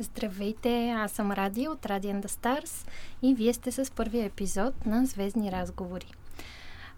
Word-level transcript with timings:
Здравейте, 0.00 0.90
аз 0.90 1.12
съм 1.12 1.32
Ради 1.32 1.68
от 1.68 1.86
Ради 1.86 2.08
and 2.08 2.22
the 2.22 2.28
Stars 2.28 2.88
и 3.22 3.34
вие 3.34 3.52
сте 3.52 3.72
с 3.72 3.90
първия 3.90 4.24
епизод 4.24 4.86
на 4.86 5.06
Звездни 5.06 5.52
разговори. 5.52 6.12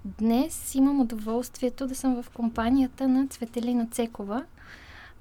Днес 0.05 0.75
имам 0.75 1.01
удоволствието 1.01 1.87
да 1.87 1.95
съм 1.95 2.23
в 2.23 2.31
компанията 2.31 3.09
на 3.09 3.29
Цветелина 3.29 3.87
Цекова, 3.91 4.45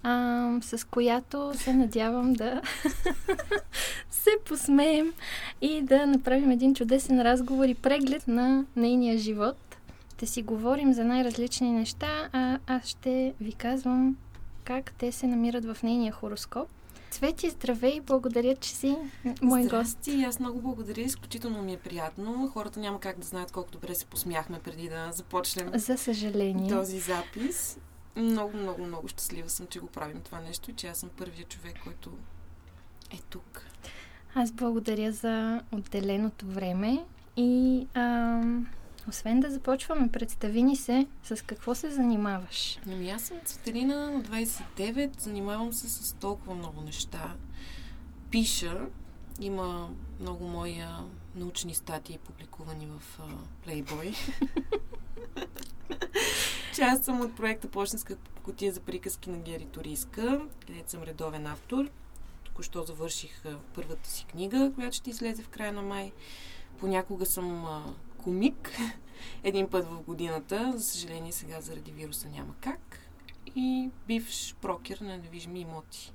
а, 0.04 0.60
с 0.62 0.88
която 0.88 1.52
се 1.56 1.74
надявам 1.74 2.34
да 2.34 2.62
се 4.10 4.30
посмеем 4.46 5.14
и 5.62 5.82
да 5.82 6.08
направим 6.08 6.52
един 6.52 6.76
чудесен 6.76 7.22
разговор 7.22 7.66
и 7.66 7.76
преглед 7.76 8.28
на 8.28 8.66
нейния 8.76 9.18
живот. 9.18 9.78
Ще 10.14 10.26
си 10.26 10.42
говорим 10.42 10.94
за 10.94 11.04
най-различни 11.04 11.72
неща, 11.72 12.30
а 12.34 12.60
аз 12.68 12.86
ще 12.86 13.34
ви 13.42 13.54
казвам 13.54 14.18
как 14.64 14.92
те 14.92 15.12
се 15.12 15.28
намират 15.28 15.66
в 15.66 15.84
нейния 15.84 16.12
хороскоп. 16.12 16.70
Цвети, 17.18 17.50
здравей, 17.50 18.02
благодаря, 18.02 18.56
че 18.56 18.70
си 18.70 18.98
мой 19.42 19.68
гост. 19.68 20.08
аз 20.28 20.40
много 20.40 20.62
благодаря, 20.62 21.02
изключително 21.02 21.62
ми 21.64 21.74
е 21.74 21.78
приятно. 21.78 22.48
Хората 22.48 22.80
няма 22.80 23.00
как 23.00 23.20
да 23.20 23.26
знаят 23.28 23.52
колко 23.52 23.72
добре 23.72 23.96
се 23.96 24.06
посмяхме 24.06 24.60
преди 24.60 24.90
да 24.90 25.12
започнем 25.12 25.72
За 25.74 25.98
съжаление. 25.98 26.70
този 26.70 27.00
запис. 27.00 27.78
Много, 28.16 28.58
много, 28.58 28.86
много 28.86 29.08
щастлива 29.08 29.50
съм, 29.50 29.68
че 29.68 29.80
го 29.80 29.88
правим 29.88 30.22
това 30.22 30.40
нещо 30.40 30.72
и 30.72 30.74
че 30.74 30.88
аз 30.88 30.98
съм 30.98 31.10
първият 31.18 31.50
човек, 31.50 31.76
който 31.84 32.10
е 33.12 33.18
тук. 33.30 33.66
Аз 34.36 34.52
благодаря 34.52 35.12
за 35.12 35.62
отделеното 35.72 36.46
време 36.46 37.06
и 37.38 37.88
ам, 37.94 38.68
освен 39.08 39.40
да 39.40 39.52
започваме, 39.52 40.12
представи 40.12 40.64
ни 40.64 40.76
се 40.76 41.08
с 41.24 41.46
какво 41.46 41.76
се 41.76 41.92
занимаваш. 41.92 42.80
Ами 42.88 43.10
аз 43.10 43.22
съм 43.22 43.38
Цветелина 43.46 44.12
на 44.12 44.22
29, 44.22 45.20
занимавам 45.20 45.74
се 45.74 45.90
с 45.90 46.14
толкова 46.14 46.56
много 46.56 46.82
неща. 46.82 47.36
Пиша, 48.32 48.86
има 49.40 49.90
много 50.20 50.48
мои 50.48 50.84
научни 51.36 51.74
статии, 51.76 52.18
публикувани 52.18 52.88
в 52.88 53.20
uh, 53.20 53.66
Playboy. 53.68 54.16
Част 56.76 57.04
съм 57.04 57.22
от 57.22 57.36
проекта 57.36 57.68
Почтенска 57.68 58.16
котия 58.44 58.74
за 58.74 58.80
приказки 58.80 59.30
на 59.30 59.38
Гери 59.38 59.66
Туриска, 59.66 60.42
където 60.68 60.92
съм 60.92 61.04
редовен 61.04 61.48
автор. 61.48 61.90
Току-що 62.44 62.84
завърших 62.84 63.44
първата 63.76 64.10
си 64.10 64.26
книга, 64.26 64.72
която 64.76 64.96
ще 64.96 65.10
излезе 65.10 65.44
в 65.44 65.50
края 65.50 65.74
на 65.74 65.82
май. 65.82 66.12
Понякога 66.80 67.26
съм 67.26 67.66
комик 68.24 68.72
един 69.44 69.70
път 69.70 69.86
в 69.86 70.02
годината. 70.02 70.74
За 70.76 70.84
съжаление 70.84 71.32
сега 71.32 71.62
заради 71.62 71.92
вируса 71.92 72.30
няма 72.30 72.54
как. 72.62 73.00
И 73.56 73.90
бивш 74.08 74.56
брокер 74.62 74.98
на 74.98 75.08
недвижими 75.08 75.60
имоти. 75.60 76.14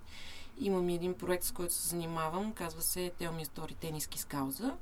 Имам 0.61 0.89
един 0.89 1.15
проект, 1.15 1.45
с 1.45 1.53
който 1.53 1.75
се 1.75 1.89
занимавам. 1.89 2.53
Казва 2.53 2.83
се 2.83 3.13
Tell 3.21 3.31
Me 3.31 3.47
Story 3.47 3.77
Тениски 3.77 4.19
с 4.19 4.25
кауза, 4.25 4.73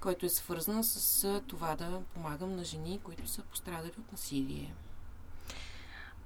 който 0.00 0.26
е 0.26 0.28
свързан 0.28 0.84
с 0.84 1.42
това 1.46 1.76
да 1.76 2.00
помагам 2.14 2.56
на 2.56 2.64
жени, 2.64 3.00
които 3.02 3.28
са 3.28 3.42
пострадали 3.42 3.92
от 3.98 4.12
насилие. 4.12 4.74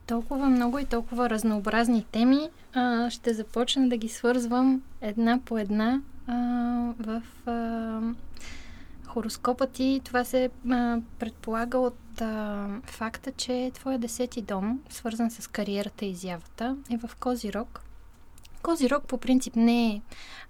Толкова 0.06 0.48
много 0.48 0.78
и 0.78 0.84
толкова 0.84 1.31
разнообразни 1.31 2.05
теми. 2.05 2.50
А, 2.75 3.11
ще 3.11 3.34
започна 3.34 3.88
да 3.88 3.97
ги 3.97 4.08
свързвам 4.08 4.83
една 5.00 5.41
по 5.44 5.58
една 5.58 6.03
а, 6.27 6.34
в 6.98 7.22
а, 7.47 8.00
Хороскопът 9.12 9.70
ти, 9.70 10.00
това 10.05 10.25
се 10.25 10.50
а, 10.70 10.98
предполага 11.19 11.78
от 11.78 12.20
а, 12.20 12.69
факта, 12.84 13.33
че 13.33 13.70
твоя 13.75 13.98
десети 13.98 14.42
дом, 14.42 14.80
свързан 14.91 15.30
с 15.30 15.48
кариерата 15.48 16.05
и 16.05 16.11
изявата, 16.11 16.77
е 16.91 16.97
в 16.97 17.11
Козирог. 17.20 17.81
Козирог 18.62 19.05
по 19.05 19.19
принцип 19.19 19.56
не 19.56 19.86
е 19.86 20.00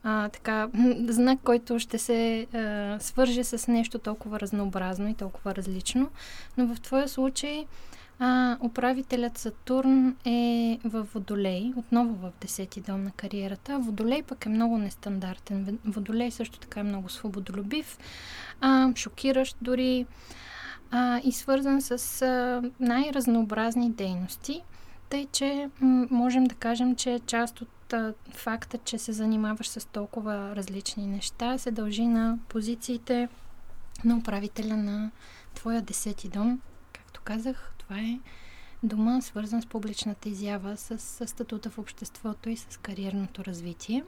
а, 0.03 0.29
така, 0.29 0.69
знак, 1.09 1.39
който 1.45 1.79
ще 1.79 1.99
се 1.99 2.47
а, 2.55 2.97
свърже 3.01 3.45
с 3.45 3.69
нещо 3.69 3.99
толкова 3.99 4.41
разнообразно 4.41 5.09
и 5.09 5.15
толкова 5.15 5.55
различно, 5.55 6.11
но 6.57 6.75
в 6.75 6.81
твоя 6.81 7.09
случай 7.09 7.67
а, 8.23 8.57
управителят 8.61 9.39
Сатурн 9.39 10.17
е 10.25 10.79
в 10.85 11.07
Водолей, 11.15 11.73
отново 11.77 12.15
в 12.15 12.33
10 12.41 12.87
дом 12.87 13.05
на 13.05 13.11
кариерата. 13.11 13.79
Водолей 13.79 14.23
пък 14.23 14.47
е 14.47 14.49
много 14.49 14.79
нестандартен. 14.79 15.79
Водолей 15.85 16.31
също 16.31 16.59
така 16.59 16.81
е 16.81 16.83
много 16.83 17.09
свободолюбив, 17.09 17.99
а, 18.61 18.95
шокиращ 18.97 19.57
дори 19.63 20.07
а, 20.91 21.21
и 21.25 21.33
свързан 21.33 21.83
с 21.83 22.23
а, 22.23 22.63
най-разнообразни 22.81 23.91
дейности. 23.91 24.63
Тъй, 25.09 25.27
че 25.33 25.71
м- 25.81 26.07
можем 26.11 26.45
да 26.45 26.55
кажем, 26.55 26.97
че 26.97 27.21
част 27.27 27.61
от 27.61 27.93
а, 27.93 28.15
факта, 28.33 28.79
че 28.79 28.99
се 28.99 29.13
занимаваш 29.13 29.69
с 29.69 29.89
толкова 29.89 30.57
различни 30.57 31.07
неща, 31.07 31.59
се 31.59 31.71
дължи 31.71 32.07
на 32.07 32.39
позициите 32.49 33.29
на 34.05 34.17
управителя 34.17 34.77
на 34.77 35.11
твоя 35.55 35.83
10 35.83 36.29
дом. 36.29 36.61
Както 36.93 37.21
казах, 37.25 37.75
това 37.91 38.03
е 38.03 38.19
дома, 38.83 39.21
свързан 39.21 39.63
с 39.63 39.67
публичната 39.67 40.29
изява, 40.29 40.77
с, 40.77 40.99
с 40.99 41.27
статута 41.27 41.71
в 41.71 41.79
обществото 41.79 42.51
и 42.51 42.57
с 42.57 42.79
кариерното 42.83 43.45
развитие. 43.45 44.05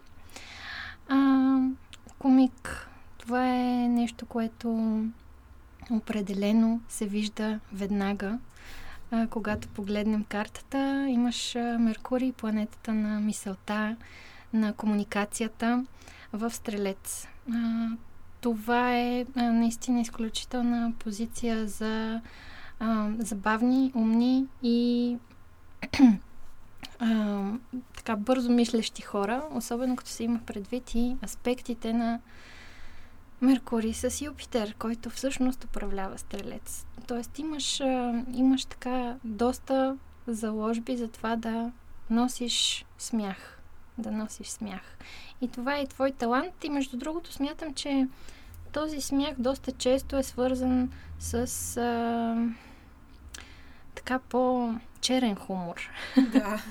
А, 1.09 1.59
комик. 2.19 2.88
Това 3.19 3.54
е 3.54 3.88
нещо, 3.88 4.26
което 4.26 5.00
определено 5.91 6.81
се 6.88 7.06
вижда 7.06 7.60
веднага. 7.72 8.38
А, 9.10 9.26
когато 9.26 9.69
погледнем 9.69 10.25
картата, 10.25 11.06
имаш 11.09 11.54
Меркурий, 11.78 12.32
планетата 12.32 12.94
на 12.94 13.20
мисълта, 13.20 13.97
на 14.53 14.72
комуникацията 14.72 15.87
в 16.32 16.50
Стрелец. 16.50 17.28
А, 17.53 17.88
това 18.41 18.97
е 18.97 19.26
а, 19.37 19.43
наистина 19.43 20.00
изключителна 20.00 20.93
позиция 20.99 21.66
за 21.66 22.20
а, 22.82 23.10
забавни, 23.19 23.93
умни 23.94 24.47
и 24.62 25.19
а, 26.98 27.43
така 27.97 28.16
бързо 28.16 28.53
мислещи 28.53 29.03
хора, 29.03 29.44
особено 29.50 29.97
като 29.97 30.10
се 30.10 30.25
има 30.25 30.41
предвид 30.47 30.94
и 30.94 31.16
аспектите 31.25 31.93
на 31.93 32.20
Меркурий 33.41 33.94
с 33.94 34.20
Юпитер, 34.25 34.75
който 34.78 35.10
всъщност 35.10 35.65
управлява 35.65 36.19
Стрелец. 36.19 36.87
Тоест 37.06 37.38
имаш, 37.38 37.81
а, 37.81 38.25
имаш 38.34 38.65
така 38.65 39.16
доста 39.25 39.97
заложби 40.26 40.97
за 40.97 41.09
това 41.09 41.37
да 41.37 41.72
носиш 42.10 42.84
смях. 42.99 43.60
Да 43.99 44.10
носиш 44.10 44.47
смях. 44.47 44.99
И 45.41 45.49
това 45.49 45.78
е 45.78 45.87
твой 45.87 46.10
талант. 46.10 46.64
И 46.64 46.70
между 46.70 46.97
другото 46.97 47.32
смятам, 47.32 47.75
че 47.75 48.09
този 48.72 49.00
смях 49.00 49.34
доста 49.38 49.72
често 49.72 50.16
е 50.16 50.22
свързан 50.22 50.91
с 51.19 51.37
а, 51.76 52.37
така 53.94 54.19
по-черен 54.19 55.36
хумор. 55.36 55.91
Да. 56.32 56.62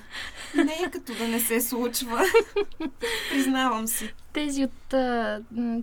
Не 0.56 0.74
е 0.74 0.92
като 0.92 1.14
да 1.14 1.28
не 1.28 1.40
се 1.40 1.62
случва. 1.62 2.24
Признавам 3.32 3.88
си. 3.88 4.14
Тези 4.34 4.64
от, 4.64 4.94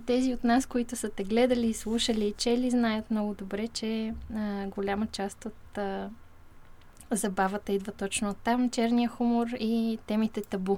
тези 0.05 0.33
от 0.33 0.43
нас, 0.43 0.65
които 0.65 0.95
са 0.95 1.09
те 1.09 1.23
гледали, 1.23 1.73
слушали 1.73 2.25
и 2.25 2.33
чели, 2.33 2.69
знаят 2.69 3.11
много 3.11 3.33
добре, 3.33 3.67
че 3.67 4.13
а, 4.35 4.65
голяма 4.67 5.07
част 5.07 5.45
от 5.45 5.77
а, 5.77 6.09
забавата 7.11 7.71
идва 7.71 7.91
точно 7.91 8.29
от 8.29 8.37
там. 8.37 8.69
Черния 8.69 9.09
хумор 9.09 9.47
и 9.59 9.99
темите 10.07 10.41
табу. 10.41 10.77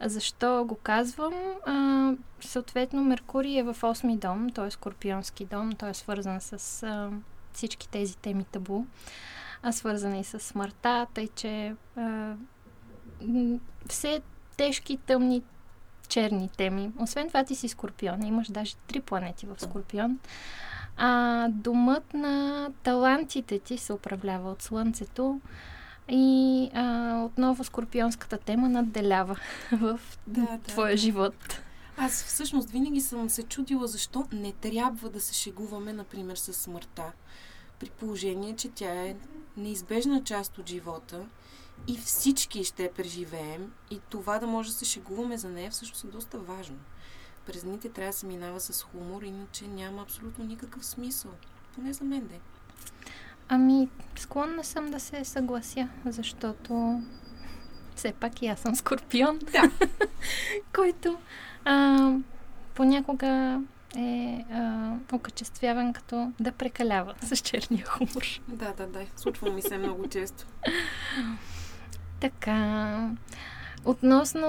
Защо 0.00 0.64
го 0.64 0.74
казвам? 0.74 1.34
А, 1.66 2.12
съответно, 2.40 3.04
Меркурий 3.04 3.58
е 3.58 3.62
в 3.62 3.74
8 3.74 4.18
дом, 4.18 4.50
т.е. 4.50 4.70
Скорпионски 4.70 5.44
дом, 5.44 5.72
той 5.72 5.90
е 5.90 5.94
свързан 5.94 6.40
с 6.40 6.82
а, 6.82 7.10
всички 7.52 7.88
тези 7.88 8.16
теми 8.16 8.44
табу 8.44 8.84
а 9.62 9.72
свързана 9.72 10.18
и 10.18 10.24
с 10.24 10.40
смъртта, 10.40 11.06
тъй 11.14 11.28
че 11.28 11.74
а, 11.96 12.34
все 13.88 14.20
тежки, 14.56 14.96
тъмни, 14.96 15.42
черни 16.08 16.48
теми. 16.56 16.90
Освен 16.98 17.28
това 17.28 17.44
ти 17.44 17.54
си 17.54 17.68
Скорпион. 17.68 18.22
Имаш 18.22 18.48
даже 18.50 18.74
три 18.86 19.00
планети 19.00 19.46
в 19.46 19.56
Скорпион. 19.58 20.18
А 20.96 21.48
домът 21.48 22.14
на 22.14 22.68
талантите 22.82 23.58
ти 23.58 23.78
се 23.78 23.92
управлява 23.92 24.50
от 24.50 24.62
Слънцето 24.62 25.40
и 26.08 26.70
а, 26.74 27.22
отново 27.24 27.64
скорпионската 27.64 28.38
тема 28.38 28.68
надделява 28.68 29.38
в 29.72 30.00
да, 30.26 30.58
твоя 30.66 30.90
да. 30.90 30.96
живот. 30.96 31.60
Аз 31.96 32.24
всъщност 32.24 32.70
винаги 32.70 33.00
съм 33.00 33.30
се 33.30 33.42
чудила 33.42 33.86
защо 33.86 34.26
не 34.32 34.52
трябва 34.52 35.10
да 35.10 35.20
се 35.20 35.34
шегуваме, 35.34 35.92
например, 35.92 36.36
с 36.36 36.52
смъртта 36.52 37.12
при 37.78 37.90
положение, 37.90 38.56
че 38.56 38.68
тя 38.68 39.06
е 39.06 39.16
неизбежна 39.56 40.24
част 40.24 40.58
от 40.58 40.68
живота 40.68 41.26
и 41.88 41.96
всички 41.96 42.64
ще 42.64 42.92
преживеем 42.92 43.72
и 43.90 44.00
това 44.10 44.38
да 44.38 44.46
може 44.46 44.68
да 44.68 44.74
се 44.74 44.84
шегуваме 44.84 45.38
за 45.38 45.48
нея 45.48 45.70
всъщност 45.70 46.04
е 46.04 46.06
доста 46.06 46.38
важно. 46.38 46.76
През 47.46 47.62
дните 47.62 47.88
трябва 47.88 48.12
да 48.12 48.18
се 48.18 48.26
минава 48.26 48.60
с 48.60 48.82
хумор, 48.82 49.22
иначе 49.22 49.68
няма 49.68 50.02
абсолютно 50.02 50.44
никакъв 50.44 50.86
смисъл. 50.86 51.30
Поне 51.74 51.92
за 51.92 52.04
мен 52.04 52.26
де. 52.26 52.40
Ами, 53.48 53.88
склонна 54.16 54.64
съм 54.64 54.90
да 54.90 55.00
се 55.00 55.24
съглася, 55.24 55.88
защото 56.06 57.02
все 57.96 58.12
пак 58.12 58.42
и 58.42 58.46
аз 58.46 58.60
съм 58.60 58.74
скорпион. 58.74 59.38
Да. 59.38 59.70
който 60.74 61.18
а, 61.64 62.12
понякога 62.74 63.60
е 63.96 64.44
а, 64.52 64.92
окачествяван 65.12 65.92
като 65.92 66.32
да 66.40 66.52
прекалява 66.52 67.14
с 67.22 67.36
черния 67.36 67.86
хумор. 67.86 68.24
Да, 68.48 68.72
да, 68.72 68.86
да. 68.86 69.00
Случва 69.16 69.50
ми 69.50 69.62
се 69.62 69.78
много 69.78 70.08
често. 70.08 70.46
Така. 72.20 73.10
Относно 73.86 74.48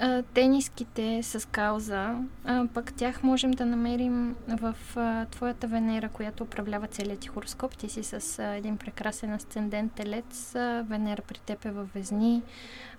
а, 0.00 0.22
тениските 0.22 1.22
с 1.22 1.48
кауза, 1.48 2.14
а, 2.44 2.66
пък 2.74 2.94
тях 2.94 3.22
можем 3.22 3.50
да 3.50 3.66
намерим 3.66 4.36
в 4.48 4.76
а, 4.96 5.26
твоята 5.26 5.66
Венера, 5.66 6.08
която 6.08 6.42
управлява 6.42 6.86
целият 6.86 7.20
ти 7.20 7.28
хороскоп. 7.28 7.76
Ти 7.76 7.88
си 7.88 8.02
с 8.02 8.38
а, 8.38 8.54
един 8.54 8.76
прекрасен 8.76 9.32
асцендент 9.32 9.92
телец. 9.92 10.54
А, 10.54 10.84
Венера 10.88 11.22
при 11.22 11.38
теб 11.38 11.64
е 11.64 11.70
във 11.70 11.92
Везни. 11.94 12.42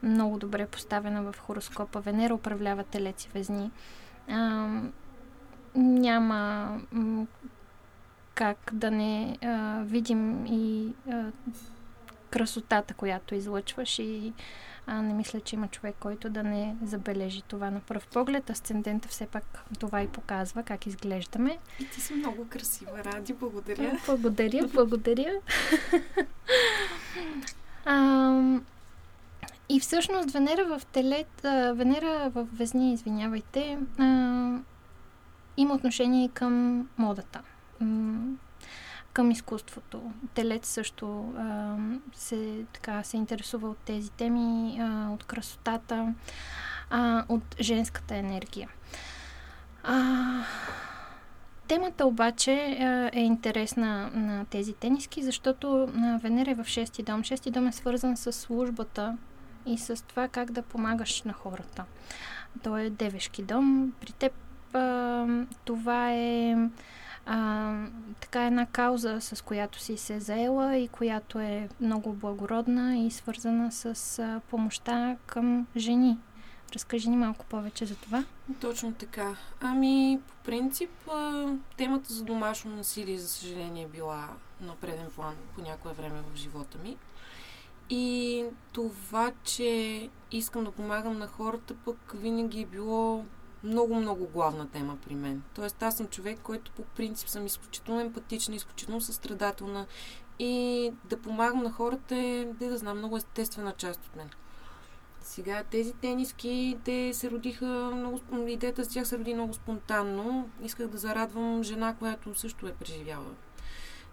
Много 0.04 0.38
добре 0.40 0.68
поставена 0.68 1.32
в 1.32 1.40
хороскопа. 1.40 2.00
Венера 2.00 2.34
управлява 2.34 2.84
телец 2.84 3.26
и 3.26 3.30
Везни. 3.34 3.72
А, 4.30 4.70
няма 5.76 6.72
как 8.36 8.72
да 8.74 8.92
не 8.92 9.38
а, 9.42 9.82
видим 9.86 10.46
и 10.46 10.94
а, 11.12 11.26
красотата, 12.30 12.94
която 12.94 13.36
излъчваш 13.36 14.00
и 14.00 14.34
а, 14.88 15.02
не 15.02 15.14
мисля, 15.14 15.40
че 15.40 15.56
има 15.56 15.68
човек, 15.68 15.96
който 16.00 16.30
да 16.30 16.44
не 16.44 16.76
забележи 16.84 17.42
това 17.42 17.72
на 17.72 17.80
пръв 17.80 18.08
поглед. 18.08 18.50
Асцендента 18.50 19.08
все 19.08 19.26
пак 19.26 19.64
това 19.80 20.02
и 20.02 20.08
показва 20.08 20.64
как 20.64 20.86
изглеждаме. 20.86 21.58
И 21.80 21.90
ти 21.90 22.02
си 22.02 22.14
много 22.14 22.48
красива, 22.50 23.04
Ради. 23.04 23.34
Благодаря. 23.34 24.00
Благодаря, 24.06 24.68
благодаря. 24.74 25.32
а, 27.86 28.60
и 29.70 29.80
всъщност 29.80 30.32
Венера 30.32 30.66
в 30.66 30.86
Телет, 30.86 31.46
а, 31.46 31.74
Венера 31.74 32.30
в 32.30 32.48
Везни, 32.54 32.94
извинявайте, 32.94 33.78
а, 34.00 34.58
има 35.58 35.74
отношение 35.74 36.30
към 36.30 36.88
модата 36.98 37.42
към 39.16 39.32
изкуството. 39.32 40.02
Телец 40.34 40.68
също 40.68 41.34
а, 41.38 41.76
се, 42.14 42.66
така, 42.74 43.04
се 43.04 43.18
интересува 43.18 43.70
от 43.70 43.78
тези 43.78 44.12
теми, 44.12 44.78
а, 44.82 45.10
от 45.14 45.24
красотата, 45.24 46.14
а, 46.90 47.26
от 47.30 47.56
женската 47.60 48.16
енергия. 48.16 48.70
А, 49.84 50.44
темата 51.68 52.06
обаче 52.06 52.78
е 53.14 53.22
интересна 53.22 54.10
на 54.14 54.46
тези 54.46 54.74
тениски, 54.74 55.24
защото 55.24 55.90
Венера 56.22 56.52
е 56.52 56.56
в 56.56 56.66
шести 56.66 57.04
дом. 57.04 57.24
Шести 57.24 57.52
дом 57.52 57.68
е 57.68 57.72
свързан 57.72 58.18
с 58.18 58.34
службата 58.34 59.18
и 59.66 59.78
с 59.78 60.06
това 60.08 60.28
как 60.28 60.52
да 60.52 60.62
помагаш 60.62 61.24
на 61.24 61.34
хората. 61.34 61.86
Той 62.64 62.82
е 62.82 62.90
девешки 62.90 63.44
дом. 63.44 63.94
При 64.02 64.12
теб 64.12 64.34
а, 64.74 65.26
това 65.66 66.12
е 66.12 66.56
а, 67.26 67.74
така 68.22 68.46
една 68.46 68.66
кауза, 68.66 69.18
с 69.22 69.44
която 69.44 69.80
си 69.80 69.98
се 69.98 70.20
заела 70.20 70.78
и 70.78 70.88
която 70.88 71.40
е 71.40 71.70
много 71.82 72.14
благородна 72.14 72.98
и 72.98 73.12
свързана 73.12 73.72
с 73.72 74.20
а, 74.20 74.42
помощта 74.50 75.18
към 75.26 75.68
жени. 75.78 76.18
Разкажи 76.74 77.10
ни 77.10 77.18
малко 77.18 77.46
повече 77.46 77.86
за 77.86 77.96
това. 77.96 78.24
Точно 78.62 78.94
така. 78.94 79.36
Ами, 79.62 80.20
по 80.28 80.34
принцип, 80.46 80.90
темата 81.78 82.14
за 82.14 82.24
домашно 82.24 82.76
насилие, 82.76 83.18
за 83.18 83.28
съжаление, 83.28 83.84
е 83.84 83.88
била 83.88 84.30
на 84.62 84.76
преден 84.76 85.08
план 85.16 85.36
по 85.56 85.62
някое 85.62 85.94
време 85.94 86.22
в 86.34 86.38
живота 86.38 86.78
ми. 86.78 86.98
И 87.90 88.44
това, 88.74 89.32
че 89.44 90.10
искам 90.32 90.64
да 90.64 90.72
помагам 90.72 91.18
на 91.18 91.28
хората, 91.28 91.76
пък 91.86 92.14
винаги 92.16 92.62
е 92.62 92.66
било 92.66 93.26
много-много 93.66 94.28
главна 94.28 94.70
тема 94.70 94.98
при 95.08 95.16
мен. 95.16 95.44
Тоест, 95.56 95.84
аз 95.84 95.98
съм 95.98 96.08
човек, 96.08 96.40
който 96.44 96.72
по 96.72 96.82
принцип 96.84 97.30
съм 97.30 97.46
изключително 97.46 98.02
емпатична, 98.02 98.56
изключително 98.56 99.02
състрадателна 99.02 99.86
и 100.40 100.92
да 101.10 101.18
помагам 101.18 101.64
на 101.64 101.72
хората 101.72 102.16
е, 102.16 102.46
да, 102.46 102.70
да 102.70 102.78
знам, 102.78 102.98
много 102.98 103.18
естествена 103.18 103.74
част 103.78 104.06
от 104.06 104.16
мен. 104.16 104.30
Сега 105.22 105.64
тези 105.64 105.94
тениски, 105.94 106.78
те 106.84 107.14
се 107.14 107.32
родиха 107.32 107.92
много, 107.96 108.20
идеята 108.48 108.84
за 108.84 108.90
тях 108.90 109.08
се 109.08 109.18
роди 109.18 109.34
много 109.34 109.54
спонтанно. 109.54 110.50
Исках 110.64 110.88
да 110.88 110.98
зарадвам 110.98 111.64
жена, 111.64 111.96
която 111.96 112.36
също 112.36 112.68
е 112.68 112.74
преживяла 112.74 113.32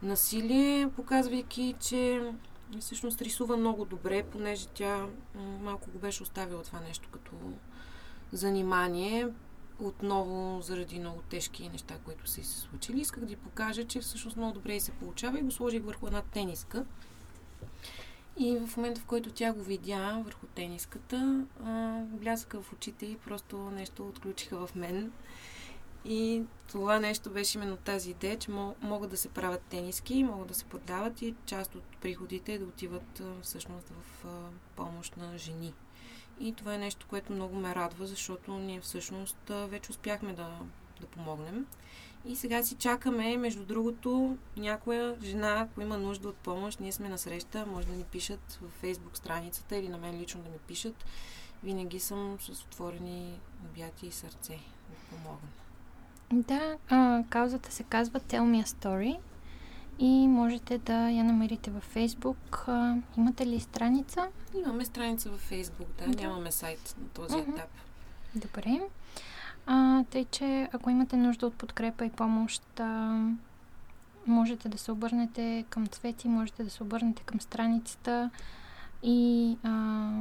насилие, 0.02 0.90
показвайки, 0.96 1.74
че 1.80 2.32
всъщност 2.80 3.22
рисува 3.22 3.56
много 3.56 3.84
добре, 3.84 4.22
понеже 4.22 4.66
тя 4.66 5.06
малко 5.60 5.90
го 5.90 5.98
беше 5.98 6.22
оставила 6.22 6.62
това 6.62 6.80
нещо 6.80 7.08
като 7.12 7.30
занимание, 8.32 9.28
отново 9.80 10.60
заради 10.62 10.98
много 10.98 11.22
тежки 11.22 11.68
неща, 11.68 11.98
които 12.04 12.26
са 12.26 12.44
се 12.44 12.60
случили. 12.60 13.00
Исках 13.00 13.20
да 13.20 13.26
ви 13.26 13.36
покажа, 13.36 13.84
че 13.84 14.00
всъщност 14.00 14.36
много 14.36 14.52
добре 14.52 14.74
и 14.74 14.80
се 14.80 14.92
получава 14.92 15.38
и 15.38 15.42
го 15.42 15.50
сложих 15.50 15.82
върху 15.82 16.06
една 16.06 16.22
тениска. 16.22 16.84
И 18.36 18.58
в 18.66 18.76
момента, 18.76 19.00
в 19.00 19.04
който 19.04 19.32
тя 19.32 19.52
го 19.52 19.62
видя 19.62 20.22
върху 20.24 20.46
тениската, 20.46 21.44
влязаха 22.14 22.62
в 22.62 22.72
очите 22.72 23.06
и 23.06 23.16
просто 23.16 23.58
нещо 23.58 24.08
отключиха 24.08 24.66
в 24.66 24.74
мен. 24.74 25.12
И 26.04 26.42
това 26.68 26.98
нещо 26.98 27.30
беше 27.30 27.58
именно 27.58 27.76
тази 27.76 28.10
идея, 28.10 28.38
че 28.38 28.50
могат 28.82 29.10
да 29.10 29.16
се 29.16 29.28
правят 29.28 29.62
тениски, 29.62 30.24
могат 30.24 30.48
да 30.48 30.54
се 30.54 30.64
продават 30.64 31.22
и 31.22 31.34
част 31.46 31.74
от 31.74 31.84
приходите 32.00 32.58
да 32.58 32.64
отиват 32.64 33.22
всъщност 33.42 33.88
в 33.88 34.26
помощ 34.76 35.16
на 35.16 35.38
жени. 35.38 35.72
И 36.40 36.52
това 36.52 36.74
е 36.74 36.78
нещо, 36.78 37.06
което 37.10 37.32
много 37.32 37.56
ме 37.56 37.74
радва, 37.74 38.06
защото 38.06 38.52
ние 38.52 38.80
всъщност 38.80 39.36
вече 39.48 39.90
успяхме 39.90 40.32
да, 40.32 40.58
да 41.00 41.06
помогнем. 41.06 41.66
И 42.24 42.36
сега 42.36 42.62
си 42.62 42.74
чакаме, 42.74 43.36
между 43.36 43.64
другото, 43.64 44.36
някоя 44.56 45.16
жена, 45.22 45.60
ако 45.60 45.80
има 45.80 45.98
нужда 45.98 46.28
от 46.28 46.36
помощ, 46.36 46.80
ние 46.80 46.92
сме 46.92 47.08
на 47.08 47.18
среща, 47.18 47.66
може 47.66 47.86
да 47.86 47.92
ни 47.92 48.04
пишат 48.04 48.58
в 48.62 48.68
фейсбук 48.80 49.16
страницата 49.16 49.76
или 49.76 49.88
на 49.88 49.98
мен 49.98 50.20
лично 50.20 50.42
да 50.42 50.50
ми 50.50 50.58
пишат. 50.58 51.04
Винаги 51.62 52.00
съм 52.00 52.36
с 52.40 52.62
отворени 52.62 53.40
обяти 53.64 54.06
и 54.06 54.12
сърце 54.12 54.58
да 54.90 55.16
помогна. 55.16 55.48
Да, 56.32 56.76
а, 56.88 57.24
каузата 57.30 57.72
се 57.72 57.82
казва 57.82 58.20
Tell 58.20 58.42
Me 58.42 58.64
a 58.64 58.66
Story 58.66 59.18
и 60.02 60.28
можете 60.28 60.78
да 60.78 61.10
я 61.10 61.24
намерите 61.24 61.70
във 61.70 61.82
Фейсбук. 61.82 62.66
Имате 63.16 63.46
ли 63.46 63.60
страница? 63.60 64.28
Имаме 64.54 64.84
страница 64.84 65.30
във 65.30 65.40
Фейсбук, 65.40 65.86
да. 65.98 66.06
да. 66.06 66.22
Нямаме 66.22 66.52
сайт 66.52 66.96
на 67.00 67.08
този 67.08 67.34
uh-huh. 67.34 67.54
етап. 67.54 67.70
Добре. 68.34 68.80
А, 69.66 70.04
тъй, 70.04 70.24
че 70.24 70.68
ако 70.72 70.90
имате 70.90 71.16
нужда 71.16 71.46
от 71.46 71.54
подкрепа 71.54 72.04
и 72.04 72.10
помощ, 72.10 72.80
а, 72.80 73.20
можете 74.26 74.68
да 74.68 74.78
се 74.78 74.92
обърнете 74.92 75.64
към 75.70 75.86
Цвети, 75.86 76.28
можете 76.28 76.64
да 76.64 76.70
се 76.70 76.82
обърнете 76.82 77.22
към 77.22 77.40
страницата 77.40 78.30
и 79.02 79.56
а, 79.62 79.70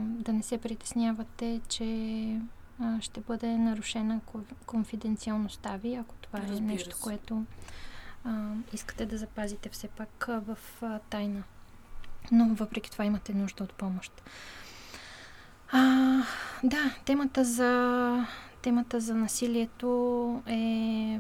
да 0.04 0.34
не 0.34 0.44
се 0.44 0.58
притеснявате, 0.58 1.62
че 1.70 2.40
а, 2.80 3.02
ще 3.02 3.22
бъде 3.22 3.58
нарушена 3.58 4.20
конфиденциалността 4.66 5.78
ви, 5.78 5.96
ако 5.96 6.16
това 6.16 6.40
е 6.40 6.42
Разбира 6.42 6.58
е 6.58 6.62
нещо, 6.62 6.96
се. 6.96 7.02
което 7.02 7.44
а, 8.24 8.54
искате 8.74 9.06
да 9.06 9.18
запазите 9.18 9.70
все 9.70 9.88
пак 9.88 10.30
а, 10.30 10.42
в 10.48 10.58
а, 10.82 11.00
тайна. 11.00 11.44
Но 12.32 12.56
въпреки 12.56 12.92
това 12.92 13.06
имате 13.06 13.34
нужда 13.34 13.64
от 13.64 13.74
помощ. 13.74 14.24
А, 15.72 16.24
да, 16.64 16.96
темата 17.06 17.46
за, 17.46 18.26
темата 18.62 19.00
за 19.00 19.16
насилието 19.16 20.44
е 20.48 21.20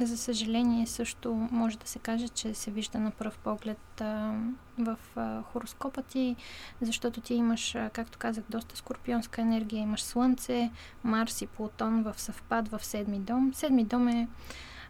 за 0.00 0.18
съжаление 0.18 0.86
също 0.86 1.48
може 1.50 1.78
да 1.78 1.86
се 1.86 1.98
каже, 1.98 2.28
че 2.28 2.54
се 2.54 2.70
вижда 2.70 2.98
на 2.98 3.10
пръв 3.10 3.38
поглед 3.38 4.00
а, 4.00 4.34
в 4.78 4.98
а, 5.16 5.42
хороскопа 5.42 6.02
ти, 6.02 6.36
защото 6.80 7.20
ти 7.20 7.34
имаш, 7.34 7.74
а, 7.74 7.90
както 7.90 8.18
казах, 8.18 8.44
доста 8.48 8.76
скорпионска 8.76 9.40
енергия, 9.40 9.80
имаш 9.80 10.02
Слънце, 10.02 10.70
Марс 11.04 11.42
и 11.42 11.46
Плутон 11.46 12.02
в 12.02 12.20
съвпад 12.20 12.68
в 12.68 12.84
седми 12.84 13.18
дом. 13.18 13.54
Седми 13.54 13.84
дом 13.84 14.08
е 14.08 14.28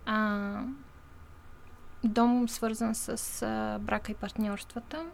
а, 0.06 0.60
дом, 2.06 2.48
свързан 2.48 2.94
с 2.94 3.42
а, 3.42 3.78
брака 3.78 4.12
и 4.12 4.14
партньорствата. 4.14 5.06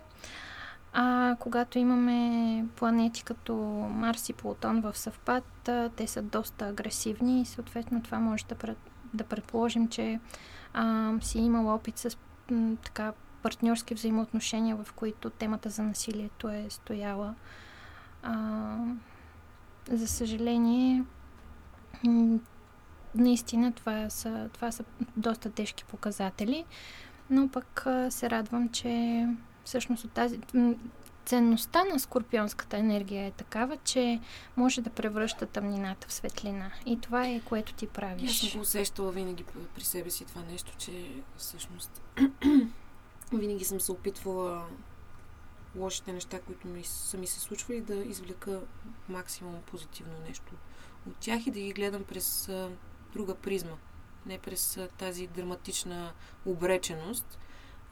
А 0.93 1.37
когато 1.41 1.79
имаме 1.79 2.65
планети 2.77 3.25
като 3.25 3.55
Марс 3.91 4.29
и 4.29 4.33
Плутон 4.33 4.81
в 4.81 4.99
съвпад, 4.99 5.69
а, 5.69 5.91
те 5.97 6.07
са 6.07 6.23
доста 6.23 6.69
агресивни 6.69 7.41
и 7.41 7.45
съответно 7.45 8.03
това 8.03 8.19
може 8.19 8.45
да, 8.47 8.55
пред, 8.55 8.79
да 9.15 9.25
предположим, 9.25 9.89
че 9.89 10.21
а, 10.75 11.13
си 11.21 11.39
имал 11.39 11.75
опит 11.75 11.99
с 11.99 12.17
м, 12.51 12.77
така 12.85 13.13
партньорски 13.43 13.95
взаимоотношения, 13.95 14.77
в 14.77 14.93
които 14.93 15.31
темата 15.31 15.71
за 15.71 15.83
насилието 15.83 16.49
е 16.49 16.67
стояла. 16.71 17.35
А, 18.23 18.77
за 19.91 20.09
съжаление, 20.09 21.05
наистина 23.15 23.73
това 23.73 24.11
са, 24.11 24.49
това 24.53 24.73
са 24.73 24.85
доста 25.17 25.51
тежки 25.51 25.85
показатели, 25.85 26.65
но 27.31 27.49
пък 27.49 27.87
се 28.11 28.31
радвам, 28.31 28.69
че 28.69 29.27
всъщност 29.65 30.05
от 30.05 30.13
тази, 30.13 30.39
ценността 31.25 31.85
на 31.85 32.01
скорпионската 32.01 32.77
енергия 32.77 33.27
е 33.27 33.31
такава, 33.31 33.77
че 33.85 34.21
може 34.57 34.81
да 34.81 34.91
превръща 34.91 35.47
тъмнината 35.47 36.09
в 36.09 36.13
светлина. 36.13 36.71
И 36.87 37.01
това 37.01 37.27
е 37.27 37.41
което 37.41 37.75
ти 37.75 37.87
правиш. 37.87 38.31
Аз 38.31 38.51
съм 38.51 38.59
го 38.59 38.63
усещала 38.63 39.13
винаги 39.13 39.45
при 39.75 39.85
себе 39.85 40.11
си 40.11 40.25
това 40.25 40.43
нещо, 40.43 40.73
че 40.79 41.11
всъщност 41.37 42.03
винаги 43.33 43.65
съм 43.65 43.81
се 43.81 43.93
опитвала 43.93 44.67
лошите 45.77 46.13
неща, 46.13 46.41
които 46.41 46.69
ми 46.69 46.85
са 46.85 47.19
ми 47.19 47.27
се 47.27 47.41
случвали, 47.41 47.81
да 47.81 47.95
извлека 47.95 48.61
максимум 49.09 49.55
позитивно 49.67 50.15
нещо 50.29 50.53
от 51.09 51.17
тях 51.17 51.47
и 51.47 51.51
да 51.51 51.61
ги 51.61 51.73
гледам 51.73 52.05
през 52.05 52.51
друга 53.13 53.35
призма. 53.35 53.77
Не 54.27 54.39
през 54.39 54.79
тази 54.99 55.27
драматична 55.27 56.13
обреченост, 56.47 57.39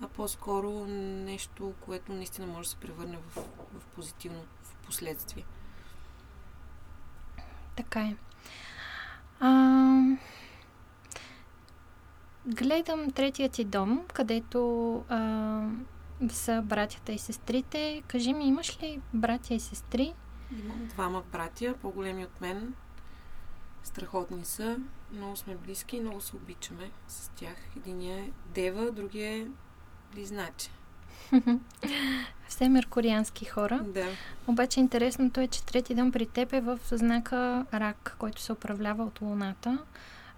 а 0.01 0.09
по-скоро 0.09 0.87
нещо, 0.87 1.73
което 1.81 2.13
наистина 2.13 2.47
може 2.47 2.67
да 2.67 2.71
се 2.71 2.77
превърне 2.77 3.19
в, 3.29 3.37
в 3.75 3.87
позитивно 3.95 4.43
в 4.63 4.75
последствие. 4.75 5.45
Така 7.77 8.01
е. 8.01 8.17
А, 9.41 10.01
гледам 12.47 13.11
третия 13.11 13.49
ти 13.49 13.65
дом, 13.65 14.05
където 14.15 14.93
а, 15.09 15.69
са 16.31 16.63
братята 16.63 17.13
и 17.13 17.19
сестрите. 17.19 18.03
Кажи 18.07 18.33
ми, 18.33 18.45
имаш 18.45 18.83
ли 18.83 19.01
братя 19.15 19.55
и 19.55 19.61
сестри? 19.61 20.15
Имам 20.65 20.87
двама 20.87 21.23
братя, 21.33 21.75
по-големи 21.83 22.25
от 22.25 22.41
мен. 22.41 22.75
Страхотни 23.85 24.45
са. 24.45 24.77
Много 25.13 25.37
сме 25.37 25.57
близки 25.57 25.97
и 25.97 26.01
много 26.01 26.21
се 26.21 26.37
обичаме 26.37 26.91
с 27.09 27.29
тях. 27.29 27.57
Единият 27.77 28.29
е 28.29 28.33
Дева, 28.55 28.93
другия 28.93 29.33
е 29.33 29.47
Близначе. 30.15 30.71
Все 32.49 32.69
меркуриански 32.69 33.45
хора. 33.45 33.81
Да. 33.85 34.07
Обаче 34.47 34.81
интересното 34.81 35.41
е, 35.41 35.47
че 35.47 35.65
трети 35.65 35.95
дом 35.95 36.13
при 36.13 36.27
теб 36.27 36.53
е 36.53 36.61
в 36.61 36.79
знака 36.93 37.67
Рак, 37.75 38.17
който 38.19 38.43
се 38.43 38.53
управлява 38.53 39.05
от 39.05 39.21
Луната 39.21 39.79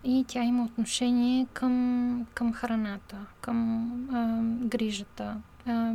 и 0.04 0.24
тя 0.28 0.42
има 0.42 0.64
отношение 0.64 1.46
към, 1.52 2.26
към 2.34 2.52
храната, 2.52 3.16
към 3.40 3.90
а, 4.12 4.40
грижата. 4.66 5.36
А, 5.66 5.92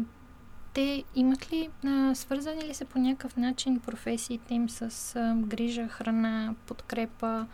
те 0.78 1.04
имат 1.16 1.52
ли, 1.52 1.70
а, 1.86 2.16
свързани 2.16 2.64
ли 2.64 2.74
се 2.74 2.86
по 2.86 3.00
някакъв 3.00 3.38
начин 3.38 3.80
професиите 3.80 4.54
им 4.54 4.70
с 4.70 5.16
а, 5.16 5.36
грижа, 5.36 5.88
храна, 5.88 6.56
подкрепа 6.68 7.48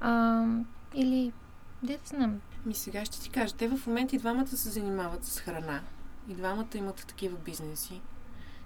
а, 0.00 0.44
или, 0.94 1.32
де 1.82 1.92
да 1.92 2.16
знам, 2.16 2.40
ми 2.66 2.74
сега 2.74 3.04
ще 3.04 3.20
ти 3.20 3.30
кажа, 3.30 3.54
те 3.54 3.68
в 3.68 3.86
момента 3.86 4.16
и 4.16 4.18
двамата 4.18 4.46
се 4.46 4.70
занимават 4.70 5.24
с 5.24 5.40
храна. 5.40 5.80
И 6.28 6.34
двамата 6.34 6.66
имат 6.74 7.04
такива 7.08 7.36
бизнеси, 7.38 8.00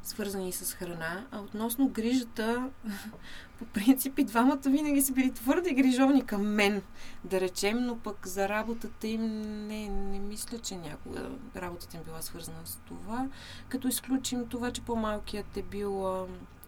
свързани 0.03 0.53
с 0.53 0.75
храна. 0.75 1.27
А 1.31 1.41
относно 1.41 1.89
грижата, 1.89 2.71
по 3.59 3.65
принцип 3.65 4.19
и 4.19 4.25
двамата 4.25 4.61
винаги 4.67 5.03
са 5.03 5.13
били 5.13 5.33
твърде 5.33 5.75
грижовни 5.75 6.27
към 6.27 6.43
мен, 6.43 6.83
да 7.25 7.41
речем, 7.41 7.79
но 7.87 7.99
пък 7.99 8.27
за 8.27 8.49
работата 8.49 9.07
им 9.07 9.41
не, 9.67 9.89
не 9.89 10.19
мисля, 10.19 10.59
че 10.59 10.77
някога 10.77 11.31
работата 11.57 11.97
им 11.97 12.03
била 12.03 12.23
свързана 12.23 12.59
с 12.65 12.79
това. 12.89 13.29
Като 13.69 13.89
изключим 13.89 14.49
това, 14.49 14.71
че 14.71 14.83
по-малкият 14.83 15.57
е 15.57 15.63
бил 15.63 16.27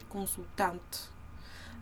консултант, 0.09 1.13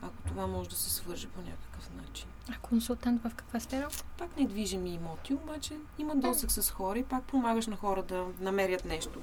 ако 0.03 0.23
това 0.27 0.47
може 0.47 0.71
да 0.71 0.77
се 0.77 0.91
свърже 0.91 1.29
по 1.29 1.41
някакъв 1.41 1.91
начин. 1.97 2.29
А 2.51 2.59
консултант 2.59 3.23
в 3.23 3.35
каква 3.37 3.61
сфера? 3.61 3.89
Пак 4.19 4.37
недвижими 4.37 4.95
имоти, 4.95 5.35
обаче 5.35 5.75
има 5.99 6.17
досък 6.17 6.53
с 6.53 6.71
хора 6.71 6.99
и 6.99 7.05
пак 7.05 7.25
помагаш 7.25 7.67
на 7.67 7.77
хора 7.77 8.03
да 8.03 8.27
намерят 8.41 8.85
нещо. 8.85 9.21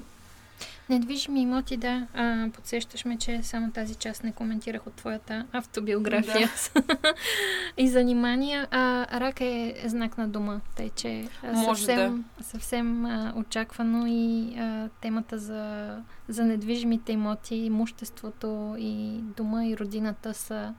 Недвижими 0.89 1.41
имоти, 1.41 1.77
да. 1.77 2.07
А, 2.13 2.49
подсещаш 2.53 3.05
ме, 3.05 3.17
че 3.17 3.43
само 3.43 3.71
тази 3.71 3.95
част 3.95 4.23
не 4.23 4.31
коментирах 4.31 4.87
от 4.87 4.93
твоята 4.93 5.45
автобиография 5.51 6.49
да. 6.75 7.13
и 7.77 7.87
занимания. 7.87 8.67
А, 8.71 9.19
рак 9.19 9.41
е 9.41 9.83
знак 9.85 10.17
на 10.17 10.27
дума, 10.27 10.61
тъй 10.75 10.89
че 10.89 11.27
Може 11.43 11.85
съвсем, 11.85 12.25
да. 12.37 12.43
съвсем 12.43 13.05
а, 13.05 13.33
очаквано 13.35 14.05
и 14.07 14.55
а, 14.59 14.89
темата 15.01 15.37
за, 15.37 15.95
за 16.27 16.45
недвижимите 16.45 17.11
имоти, 17.11 17.55
имуществото 17.55 18.75
и 18.79 19.19
дома 19.37 19.65
и 19.65 19.77
родината 19.77 20.33
са 20.33 20.73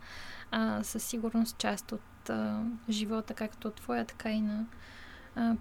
а, 0.51 0.83
със 0.83 1.03
сигурност 1.03 1.59
част 1.59 1.93
от 1.93 2.31
а, 2.31 2.61
живота, 2.91 3.35
както 3.35 3.71
твоя, 3.71 4.05
така 4.05 4.31
и 4.31 4.41
на 4.41 4.67
а, 5.37 5.55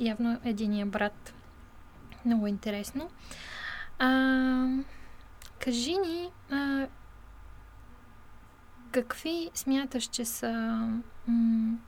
явно 0.00 0.38
единия 0.44 0.86
брат. 0.86 1.34
Много 2.24 2.46
интересно. 2.46 3.10
А, 3.98 4.66
кажи 5.58 5.96
ни, 5.98 6.30
а, 6.50 6.86
какви 8.92 9.50
смяташ, 9.54 10.04
че 10.04 10.24
са 10.24 10.52
м- 11.26 11.78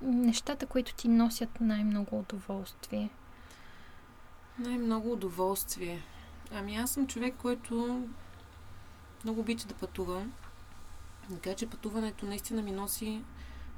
нещата, 0.00 0.66
които 0.66 0.94
ти 0.94 1.08
носят 1.08 1.60
най-много 1.60 2.18
удоволствие? 2.18 3.10
Най-много 4.58 5.12
удоволствие. 5.12 6.02
Ами 6.52 6.76
аз 6.76 6.90
съм 6.90 7.06
човек, 7.06 7.34
който 7.38 8.04
много 9.24 9.40
обича 9.40 9.68
да 9.68 9.74
пътувам. 9.74 10.32
Така 11.30 11.54
че 11.54 11.70
пътуването 11.70 12.26
наистина 12.26 12.62
ми 12.62 12.72
носи 12.72 13.22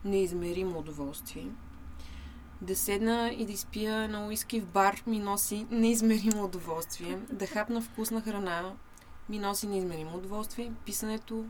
неизмеримо 0.05 0.79
удоволствие. 0.79 1.49
Да 2.63 2.77
седна 2.77 3.31
и 3.39 3.47
да 3.47 3.53
изпия 3.53 4.09
на 4.09 4.27
уиски 4.27 4.61
в 4.61 4.67
бар 4.67 5.03
ми 5.07 5.19
носи 5.19 5.67
неизмеримо 5.71 6.45
удоволствие. 6.45 7.19
Да 7.33 7.47
хапна 7.47 7.81
вкусна 7.81 8.21
храна 8.21 8.73
ми 9.29 9.39
носи 9.39 9.67
неизмеримо 9.67 10.17
удоволствие. 10.17 10.73
Писането, 10.87 11.45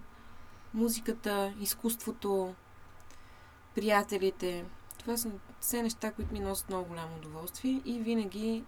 музиката, 0.75 1.55
изкуството, 1.61 2.55
приятелите. 3.75 4.65
Това 4.99 5.17
са 5.17 5.31
все 5.61 5.83
неща, 5.83 6.13
които 6.13 6.33
ми 6.33 6.41
носят 6.41 6.69
много 6.69 6.89
голямо 6.89 7.17
удоволствие 7.17 7.81
и 7.85 7.99
винаги, 7.99 8.65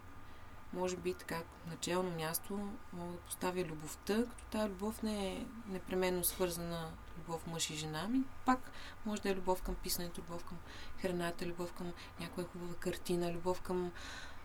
може 0.74 0.96
би 0.96 1.14
така, 1.14 1.42
начално 1.70 2.10
място 2.10 2.68
мога 2.92 3.12
да 3.12 3.18
поставя 3.18 3.64
любовта, 3.64 4.14
като 4.16 4.44
тази 4.50 4.70
любов 4.70 5.02
не 5.02 5.32
е 5.32 5.46
непременно 5.68 6.24
свързана 6.24 6.90
любов 7.18 7.46
мъж 7.46 7.70
и 7.70 7.74
жена, 7.74 8.08
ми 8.08 8.22
пак 8.46 8.70
може 9.06 9.22
да 9.22 9.30
е 9.30 9.34
любов 9.34 9.62
към 9.62 9.74
писането, 9.74 10.20
любов 10.20 10.44
към 10.44 10.58
храната, 11.02 11.46
любов 11.46 11.72
към 11.72 11.92
някоя 12.20 12.46
хубава 12.46 12.74
картина, 12.74 13.32
любов 13.32 13.60
към 13.60 13.90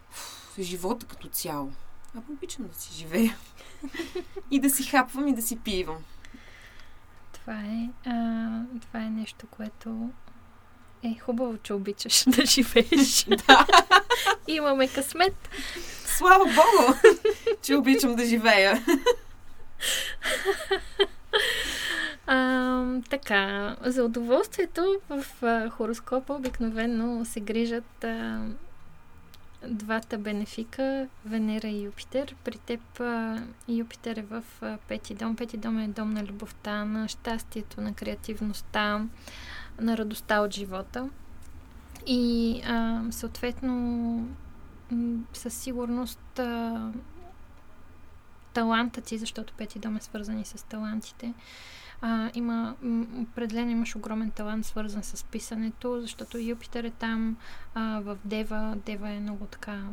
фу, 0.09 0.61
живота 0.61 1.05
като 1.05 1.27
цяло. 1.27 1.71
А 2.15 2.21
обичам 2.29 2.67
да 2.67 2.75
си 2.75 2.93
живея. 2.93 3.37
и 4.51 4.59
да 4.59 4.69
си 4.69 4.83
хапвам 4.83 5.27
и 5.27 5.35
да 5.35 5.41
си 5.41 5.59
пивам. 5.59 6.03
Това 7.33 7.53
е, 7.53 7.89
а, 8.05 8.61
това 8.81 8.99
е 8.99 9.09
нещо, 9.09 9.47
което 9.47 10.09
е 11.03 11.19
хубаво, 11.19 11.57
че 11.57 11.73
обичаш 11.73 12.23
да 12.27 12.45
живееш. 12.45 13.25
да. 13.47 13.67
Имаме 14.49 14.87
късмет. 14.87 15.49
Слава 16.05 16.45
Богу, 16.45 16.93
че 17.61 17.75
обичам 17.75 18.15
да 18.15 18.25
живея. 18.25 18.85
А, 22.31 22.85
така, 23.09 23.75
за 23.85 24.03
удоволствието 24.03 24.99
в 25.09 25.43
а, 25.43 25.69
хороскопа 25.69 26.33
обикновено 26.33 27.25
се 27.25 27.39
грижат 27.39 28.03
а, 28.03 28.41
двата 29.67 30.17
бенефика, 30.17 31.07
Венера 31.25 31.67
и 31.67 31.83
Юпитер. 31.83 32.35
При 32.43 32.57
теб 32.57 32.99
а, 32.99 33.37
Юпитер 33.67 34.17
е 34.17 34.21
в 34.21 34.43
а, 34.61 34.77
пети 34.87 35.13
дом. 35.13 35.35
Пети 35.35 35.57
дом 35.57 35.79
е 35.79 35.87
дом 35.87 36.13
на 36.13 36.23
любовта, 36.23 36.85
на 36.85 37.07
щастието, 37.07 37.81
на 37.81 37.93
креативността, 37.93 39.05
на 39.79 39.97
радостта 39.97 40.41
от 40.41 40.53
живота. 40.53 41.09
И 42.05 42.61
а, 42.65 43.03
съответно 43.11 44.27
със 45.33 45.53
сигурност 45.53 46.39
а, 46.39 46.91
таланта 48.53 49.01
ти, 49.01 49.17
защото 49.17 49.53
пети 49.53 49.79
дом 49.79 49.97
е 49.97 50.01
свързан 50.01 50.39
и 50.39 50.45
с 50.45 50.65
талантите, 50.65 51.33
а, 52.01 52.31
има, 52.33 52.75
определено 53.21 53.71
имаш 53.71 53.95
огромен 53.95 54.31
талант, 54.31 54.65
свързан 54.65 55.03
с 55.03 55.23
писането, 55.23 56.01
защото 56.01 56.37
Юпитер 56.37 56.83
е 56.83 56.89
там 56.89 57.37
а, 57.73 57.99
в 57.99 58.17
Дева. 58.25 58.77
Дева 58.85 59.09
е 59.09 59.19
много 59.19 59.45
така 59.45 59.83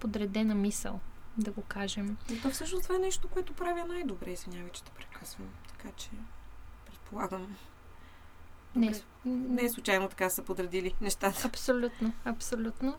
подредена 0.00 0.54
мисъл, 0.54 1.00
да 1.38 1.50
го 1.50 1.62
кажем. 1.62 2.16
То 2.42 2.50
всъщност 2.50 2.82
това 2.82 2.96
е 2.96 2.98
нещо, 2.98 3.28
което 3.28 3.52
правя 3.52 3.84
най-добре, 3.88 4.30
извинявай, 4.30 4.70
че 4.70 4.84
те 4.84 4.90
прекъсвам. 4.90 5.48
Така 5.68 5.88
че, 5.96 6.10
предполагам, 6.86 7.56
не, 8.76 8.92
не 9.24 9.62
е 9.62 9.68
случайно 9.68 10.08
така 10.08 10.30
са 10.30 10.42
подредили 10.42 10.94
нещата. 11.00 11.48
Абсолютно, 11.48 12.12
абсолютно. 12.24 12.94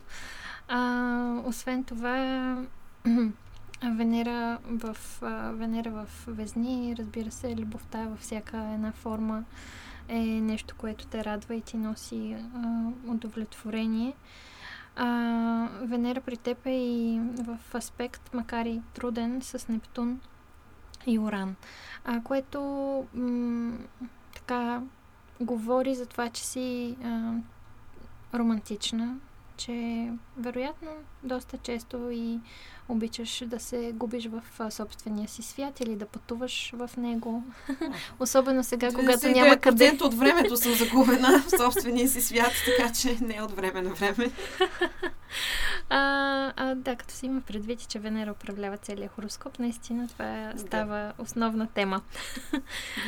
А, 0.67 1.41
освен 1.45 1.83
това, 1.83 2.57
Венера 3.95 4.59
в, 4.65 4.97
а, 5.21 5.51
Венера 5.51 5.91
в 5.91 6.07
Везни, 6.27 6.95
разбира 6.99 7.31
се, 7.31 7.55
любовта 7.55 8.03
във 8.03 8.19
всяка 8.19 8.57
една 8.57 8.91
форма 8.91 9.43
е 10.09 10.19
нещо, 10.23 10.75
което 10.77 11.07
те 11.07 11.23
радва 11.25 11.55
и 11.55 11.61
ти 11.61 11.77
носи 11.77 12.35
а, 12.55 12.87
удовлетворение. 13.07 14.13
А, 14.95 15.07
Венера 15.81 16.21
при 16.21 16.37
теб 16.37 16.65
е 16.65 16.69
и 16.69 17.21
в 17.37 17.75
аспект, 17.75 18.33
макар 18.33 18.65
и 18.65 18.81
труден, 18.93 19.41
с 19.41 19.67
Нептун 19.67 20.19
и 21.05 21.19
Оран. 21.19 21.55
А, 22.05 22.23
което 22.23 22.61
м- 23.13 23.77
така 24.35 24.81
говори 25.41 25.95
за 25.95 26.05
това, 26.05 26.29
че 26.29 26.45
си 26.45 26.97
а, 27.03 27.33
романтична, 28.33 29.15
че 29.57 30.07
вероятно 30.37 30.89
доста 31.23 31.57
често 31.57 32.09
и 32.11 32.39
обичаш 32.89 33.43
да 33.45 33.59
се 33.59 33.91
губиш 33.95 34.27
в 34.27 34.71
собствения 34.71 35.27
си 35.27 35.41
свят 35.41 35.79
или 35.79 35.95
да 35.95 36.05
пътуваш 36.05 36.73
в 36.77 36.89
него. 36.97 37.43
Особено 38.19 38.63
сега, 38.63 38.91
когато 38.93 39.27
няма 39.27 39.57
къде. 39.57 39.97
от 40.01 40.13
времето 40.13 40.57
съм 40.57 40.73
загубена 40.73 41.39
в 41.39 41.49
собствения 41.57 42.07
си 42.07 42.21
свят, 42.21 42.51
така 42.65 42.93
че 42.93 43.17
не 43.21 43.41
от 43.41 43.51
време 43.51 43.81
на 43.81 43.89
време. 43.89 44.31
а, 45.89 46.53
а, 46.55 46.75
да, 46.75 46.95
като 46.95 47.13
си 47.13 47.25
има 47.25 47.41
предвид, 47.41 47.87
че 47.87 47.99
Венера 47.99 48.31
управлява 48.31 48.77
целия 48.77 49.09
хороскоп, 49.09 49.59
наистина 49.59 50.07
това 50.07 50.53
става 50.57 51.13
основна 51.17 51.67
тема. 51.67 52.01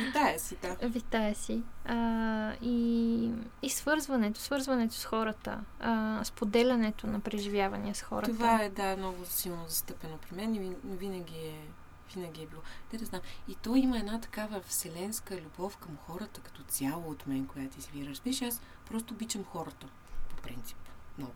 Витая 0.06 0.38
си, 0.38 0.56
да. 0.62 0.88
Витая 0.88 1.34
си. 1.34 1.62
А, 1.84 2.52
и, 2.62 3.30
и 3.62 3.70
свързването, 3.70 4.40
свързването 4.40 4.94
с 4.94 5.04
хората, 5.04 5.60
а, 5.80 6.20
споделянето 6.24 7.06
на 7.06 7.20
преживявания 7.20 7.94
с 7.94 8.02
хората. 8.02 8.32
Това 8.32 8.62
е, 8.62 8.70
да, 8.70 8.96
много 8.96 9.24
силно 9.24 9.64
застъпено 9.68 10.18
при 10.18 10.36
мен 10.36 10.54
и 10.54 10.76
винаги 10.84 11.38
е, 11.38 11.66
винаги 12.14 12.42
е 12.42 12.46
било. 12.46 12.62
Те 12.90 12.96
да 12.96 13.04
знам. 13.04 13.20
И 13.48 13.54
то 13.54 13.76
има 13.76 13.98
една 13.98 14.20
такава 14.20 14.60
вселенска 14.60 15.36
любов 15.36 15.76
към 15.76 15.96
хората 15.96 16.40
като 16.40 16.62
цяло 16.62 17.10
от 17.10 17.26
мен, 17.26 17.46
която 17.46 17.78
извира. 17.78 18.10
Разбираш, 18.10 18.42
аз 18.42 18.60
просто 18.90 19.14
обичам 19.14 19.44
хората, 19.44 19.86
по 20.28 20.42
принцип. 20.42 20.78
Много. 21.18 21.34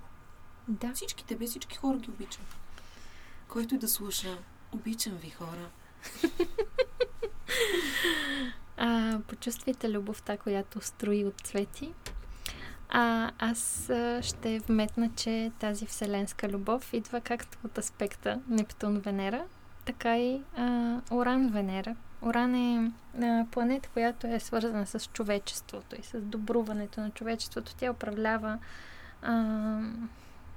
Да. 0.68 0.92
Всички 0.94 1.24
тебе, 1.24 1.46
всички 1.46 1.76
хора 1.76 1.96
ги 1.96 2.10
обичам. 2.10 2.44
Който 3.48 3.74
и 3.74 3.78
да 3.78 3.88
слуша, 3.88 4.38
обичам 4.72 5.16
ви 5.16 5.30
хора. 5.30 5.70
а, 8.78 9.18
почувствайте 9.28 9.90
любовта, 9.90 10.36
която 10.36 10.80
строи 10.80 11.24
от 11.24 11.40
цвети. 11.40 11.92
А, 12.88 13.30
аз 13.38 13.90
ще 14.20 14.58
вметна, 14.58 15.10
че 15.16 15.52
тази 15.58 15.86
вселенска 15.86 16.48
любов 16.48 16.92
идва 16.92 17.20
както 17.20 17.58
от 17.64 17.78
аспекта 17.78 18.40
Нептун-Венера, 18.50 19.42
така 19.84 20.18
и 20.18 20.42
Оран-Венера. 21.10 21.96
Оран 22.22 22.54
е 22.54 22.92
а, 23.22 23.46
планета, 23.50 23.88
която 23.88 24.26
е 24.26 24.40
свързана 24.40 24.86
с 24.86 25.08
човечеството 25.12 25.96
и 26.00 26.02
с 26.02 26.20
добруването 26.20 27.00
на 27.00 27.10
човечеството. 27.10 27.74
Тя 27.76 27.90
управлява 27.90 28.58
а, 29.22 29.80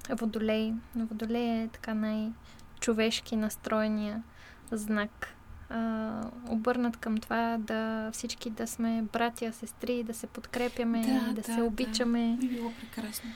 Водолей. 0.10 0.74
Водолей 0.96 1.64
е 1.64 1.68
така 1.68 1.94
най-човешки 1.94 3.36
настроения 3.36 4.24
знак 4.72 5.28
а, 5.72 6.22
обърнат 6.50 6.98
към 6.98 7.18
това 7.18 7.58
да 7.60 8.10
всички 8.14 8.50
да 8.50 8.68
сме 8.68 9.04
братя, 9.14 9.54
сестри, 9.54 10.04
да 10.04 10.14
се 10.14 10.28
подкрепяме, 10.28 11.02
да, 11.02 11.34
да, 11.34 11.42
да 11.42 11.44
се 11.44 11.62
обичаме. 11.62 12.38
Да. 12.40 12.48
Би 12.48 12.48
било 12.48 12.72
прекрасно. 12.82 13.30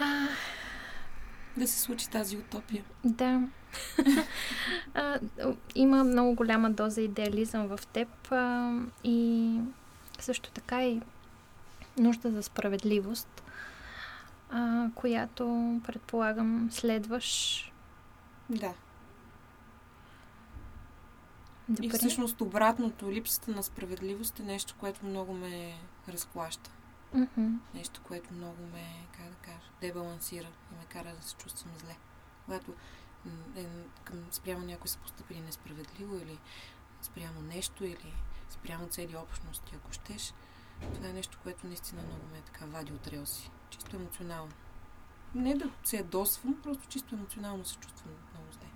А... 0.00 0.26
Да 1.56 1.68
се 1.68 1.80
случи 1.80 2.10
тази 2.10 2.36
утопия. 2.36 2.84
Да. 3.04 3.42
а, 4.94 5.18
има 5.74 6.04
много 6.04 6.34
голяма 6.34 6.70
доза 6.70 7.00
идеализъм 7.00 7.66
в 7.66 7.80
теб 7.86 8.32
а, 8.32 8.72
и 9.04 9.60
също 10.18 10.50
така 10.50 10.84
и 10.84 11.00
нужда 11.98 12.30
за 12.30 12.42
справедливост, 12.42 13.42
а, 14.50 14.88
която 14.94 15.76
предполагам 15.86 16.68
следваш. 16.72 17.72
Да. 18.50 18.72
Добре. 21.68 21.86
И 21.86 21.90
всъщност 21.90 22.40
обратното, 22.40 23.12
липсата 23.12 23.50
на 23.50 23.62
справедливост 23.62 24.40
е 24.40 24.42
нещо, 24.42 24.74
което 24.80 25.06
много 25.06 25.32
ме 25.34 25.78
разклаща. 26.08 26.70
Mm-hmm. 27.14 27.58
Нещо, 27.74 28.00
което 28.04 28.34
много 28.34 28.62
ме, 28.72 29.06
как 29.16 29.28
да 29.28 29.36
кажа, 29.36 29.70
дебалансира 29.80 30.48
и 30.72 30.74
ме 30.74 30.84
кара 30.88 31.14
да 31.20 31.22
се 31.22 31.34
чувствам 31.34 31.72
зле. 31.78 31.96
Когато 32.44 32.74
е, 33.56 33.66
към, 34.04 34.24
спрямо 34.30 34.66
някой 34.66 34.88
са 34.88 34.98
поступили 34.98 35.40
несправедливо 35.40 36.16
или 36.16 36.38
спрямо 37.02 37.42
нещо 37.42 37.84
или 37.84 38.14
спрямо 38.50 38.88
цели 38.88 39.16
общности, 39.16 39.72
ако 39.76 39.92
щеш, 39.92 40.34
това 40.94 41.08
е 41.08 41.12
нещо, 41.12 41.38
което 41.42 41.66
наистина 41.66 42.02
много 42.02 42.26
ме 42.32 42.40
така 42.40 42.64
вади 42.64 42.92
от 42.92 43.08
релси. 43.08 43.50
Чисто 43.70 43.96
емоционално. 43.96 44.52
Не 45.34 45.54
да 45.54 45.70
се 45.84 45.96
ядосвам, 45.96 46.60
просто 46.62 46.88
чисто 46.88 47.14
емоционално 47.14 47.64
се 47.64 47.76
чувствам 47.76 48.14
много 48.34 48.52
зле. 48.52 48.67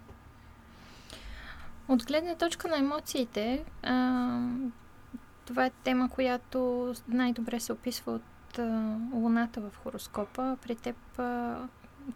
От 1.88 2.07
гледна 2.07 2.35
точка 2.35 2.68
на 2.68 2.79
емоциите, 2.79 3.64
а, 3.83 4.40
това 5.45 5.66
е 5.66 5.71
тема, 5.71 6.09
която 6.09 6.92
най-добре 7.09 7.61
се 7.61 7.73
описва 7.73 8.12
от 8.12 8.59
а, 8.59 8.97
Луната 9.12 9.61
в 9.61 9.73
хороскопа. 9.83 10.57
При 10.62 10.75
теб 10.75 10.97
а, 11.18 11.57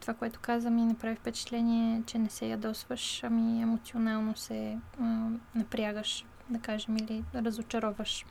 това, 0.01 0.15
което 0.15 0.41
каза 0.43 0.71
ми, 0.71 0.83
направи 0.83 1.17
впечатление, 1.17 2.03
че 2.07 2.19
не 2.19 2.29
се 2.29 2.47
ядосваш, 2.47 3.25
ами 3.25 3.63
емоционално 3.63 4.37
се 4.37 4.79
а, 5.01 5.29
напрягаш, 5.55 6.25
да 6.51 6.59
кажем, 6.59 6.97
или 6.97 7.25
разочароваш. 7.35 8.27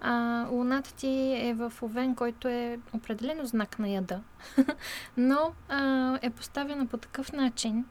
А, 0.00 0.46
луната 0.50 0.94
ти 0.94 1.36
е 1.48 1.54
в 1.54 1.72
Овен, 1.82 2.14
който 2.14 2.48
е 2.48 2.78
определено 2.92 3.46
знак 3.46 3.78
на 3.78 3.88
яда, 3.88 4.20
но 5.16 5.52
а, 5.68 6.18
е 6.22 6.30
поставена 6.30 6.86
по 6.86 6.96
такъв 6.96 7.32
начин, 7.32 7.84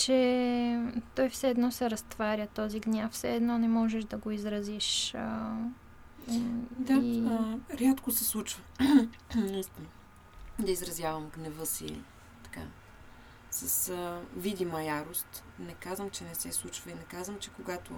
че 0.00 0.80
той 1.14 1.28
все 1.28 1.48
едно 1.48 1.70
се 1.70 1.90
разтваря, 1.90 2.46
този 2.46 2.80
гняв. 2.80 3.12
Все 3.12 3.34
едно 3.34 3.58
не 3.58 3.68
можеш 3.68 4.04
да 4.04 4.16
го 4.16 4.30
изразиш. 4.30 5.14
А, 5.14 5.56
да, 6.78 6.92
и... 6.92 7.26
а, 7.26 7.58
рядко 7.80 8.10
се 8.10 8.24
случва. 8.24 8.62
Наистина. 9.34 9.86
да 10.58 10.70
изразявам 10.70 11.30
гнева 11.36 11.66
си 11.66 12.00
така, 12.44 12.60
с 13.50 13.88
а, 13.88 14.20
видима 14.36 14.82
ярост. 14.82 15.44
Не 15.58 15.74
казвам, 15.74 16.10
че 16.10 16.24
не 16.24 16.34
се 16.34 16.52
случва 16.52 16.90
и 16.90 16.94
не 16.94 17.04
казвам, 17.04 17.38
че 17.38 17.50
когато 17.50 17.92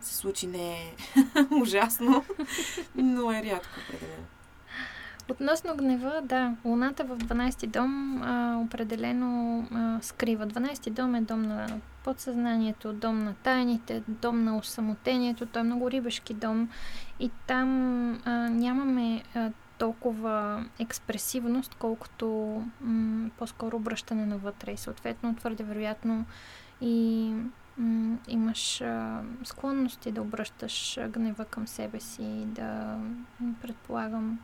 се 0.00 0.14
случи 0.14 0.46
не 0.46 0.72
е 0.72 0.94
ужасно, 1.62 2.24
но 2.94 3.32
е 3.32 3.42
рядко 3.42 3.80
определено. 3.88 4.26
Относно 5.30 5.76
гнева, 5.76 6.20
да, 6.22 6.54
Луната 6.64 7.04
в 7.04 7.18
12-ти 7.18 7.66
дом 7.66 8.22
а, 8.22 8.58
определено 8.66 9.64
а, 9.74 9.98
скрива. 10.02 10.46
12-ти 10.46 10.90
дом 10.90 11.14
е 11.14 11.20
дом 11.20 11.42
на 11.42 11.66
подсъзнанието, 12.04 12.92
дом 12.92 13.24
на 13.24 13.34
тайните, 13.34 14.02
дом 14.08 14.44
на 14.44 14.56
осамотението. 14.56 15.46
Той 15.46 15.60
е 15.60 15.64
много 15.64 15.90
рибешки 15.90 16.34
дом 16.34 16.68
и 17.20 17.30
там 17.46 18.10
а, 18.24 18.30
нямаме 18.48 19.22
а, 19.34 19.50
толкова 19.78 20.64
експресивност, 20.78 21.74
колкото 21.74 22.26
м- 22.80 23.30
по-скоро 23.38 23.76
обръщане 23.76 24.26
навътре. 24.26 24.72
И 24.72 24.76
съответно, 24.76 25.36
твърде 25.36 25.64
вероятно 25.64 26.24
и 26.80 27.32
имаш 28.28 28.80
а, 28.80 29.22
склонности 29.44 30.12
да 30.12 30.22
обръщаш 30.22 30.98
гнева 31.08 31.44
към 31.44 31.68
себе 31.68 32.00
си, 32.00 32.44
да 32.46 32.98
предполагам 33.62 34.38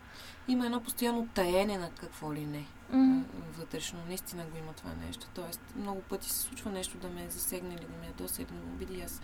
има 0.48 0.66
едно 0.66 0.80
постоянно 0.80 1.28
таене 1.34 1.78
на 1.78 1.90
какво 1.90 2.34
ли 2.34 2.46
не. 2.46 2.66
Mm-hmm. 2.92 3.22
Вътрешно, 3.58 3.98
наистина 4.08 4.44
го 4.44 4.58
има 4.58 4.72
това 4.72 4.90
нещо. 5.06 5.26
Тоест, 5.34 5.60
много 5.76 6.00
пъти 6.00 6.30
се 6.30 6.38
случва 6.38 6.70
нещо 6.70 6.98
да 6.98 7.08
ме 7.08 7.30
засегне 7.30 7.74
или 7.74 7.84
да 7.84 7.98
ме 8.00 8.12
ме 8.54 8.72
обиди. 8.74 9.02
Аз 9.02 9.22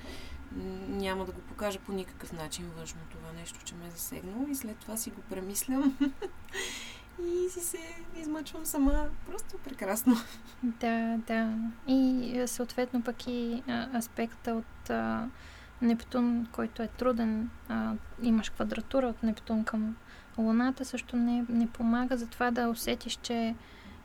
няма 0.89 1.25
да 1.25 1.33
го 1.33 1.41
покажа 1.41 1.79
по 1.79 1.93
никакъв 1.93 2.33
начин 2.33 2.71
външно 2.77 3.01
това 3.11 3.33
нещо, 3.33 3.59
че 3.65 3.75
ме 3.75 3.87
е 3.87 3.91
засегнало 3.91 4.47
и 4.49 4.55
след 4.55 4.79
това 4.79 4.97
си 4.97 5.11
го 5.11 5.21
премислям 5.21 5.99
и 7.25 7.51
си 7.51 7.61
се 7.61 7.79
измъчвам 8.17 8.67
сама. 8.67 9.09
Просто 9.27 9.59
прекрасно. 9.65 10.17
Да, 10.63 11.19
да. 11.27 11.55
И 11.87 12.43
съответно 12.47 13.03
пък 13.03 13.27
и 13.27 13.63
а, 13.69 13.99
аспекта 13.99 14.55
от 14.55 14.91
а, 14.91 15.29
Нептун, 15.83 16.47
който 16.53 16.83
е 16.83 16.89
труден. 16.89 17.51
А, 17.69 17.93
имаш 18.23 18.51
квадратура 18.51 19.07
от 19.07 19.23
Нептун 19.23 19.65
към 19.65 19.97
Луната 20.39 20.85
също 20.85 21.17
не, 21.17 21.45
не 21.49 21.67
помага 21.67 22.17
за 22.17 22.27
това 22.27 22.51
да 22.51 22.69
усетиш, 22.69 23.19
че 23.23 23.55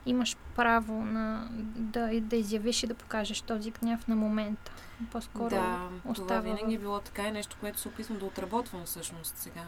имаш 0.05 0.37
право 0.55 1.05
на, 1.05 1.47
да, 1.75 2.21
да 2.21 2.35
изявиш 2.35 2.83
и 2.83 2.87
да 2.87 2.93
покажеш 2.93 3.41
този 3.41 3.71
гняв 3.71 4.07
на 4.07 4.15
момента. 4.15 4.71
По-скоро 5.11 5.49
да, 5.49 5.89
остава... 6.05 6.27
това 6.27 6.39
винаги 6.39 6.75
е 6.75 6.79
било 6.79 6.99
така 6.99 7.27
и 7.27 7.31
нещо, 7.31 7.57
което 7.59 7.79
се 7.79 7.87
опитвам 7.87 8.19
да 8.19 8.25
отработвам 8.25 8.83
всъщност 8.85 9.37
сега. 9.37 9.63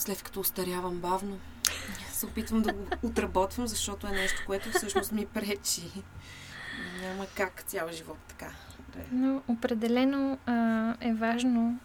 След 0.00 0.22
като 0.22 0.40
устарявам 0.40 0.96
бавно, 0.96 1.38
се 2.12 2.26
опитвам 2.26 2.62
да 2.62 2.72
го 2.72 2.86
отработвам, 3.02 3.66
защото 3.66 4.06
е 4.06 4.10
нещо, 4.10 4.42
което 4.46 4.70
всъщност 4.70 5.12
ми 5.12 5.26
пречи. 5.26 5.82
Няма 7.02 7.26
как 7.36 7.62
цял 7.62 7.88
живот 7.92 8.18
така. 8.28 8.50
Но 9.12 9.42
определено 9.48 10.38
а, 10.46 10.94
е 11.00 11.14
важно 11.14 11.78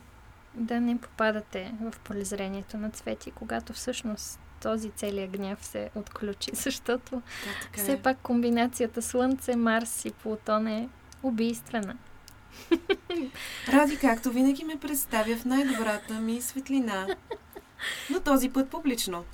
да 0.54 0.82
не 0.82 0.98
попадате 0.98 1.74
в 1.82 2.00
полезрението 2.00 2.78
на 2.78 2.90
цвети, 2.90 3.32
когато 3.32 3.74
всъщност 3.74 4.40
този 4.62 4.90
целият 4.90 5.32
гняв 5.32 5.66
се 5.66 5.90
отключи, 5.96 6.52
защото 6.54 7.16
Да, 7.16 7.82
все 7.82 7.92
е. 7.92 8.02
пак 8.02 8.18
комбинацията 8.18 9.02
Слънце, 9.02 9.56
Марс 9.56 10.06
и 10.06 10.12
Плутон 10.12 10.68
е 10.68 10.90
убийствена. 11.24 11.98
Ради, 13.68 13.98
както 13.98 14.32
винаги 14.32 14.64
ме 14.64 14.80
представя 14.80 15.36
в 15.36 15.46
най-добрата 15.46 16.14
ми 16.14 16.42
светлина. 16.42 17.08
Но 18.10 18.20
този 18.20 18.50
път 18.50 18.70
публично. 18.70 19.26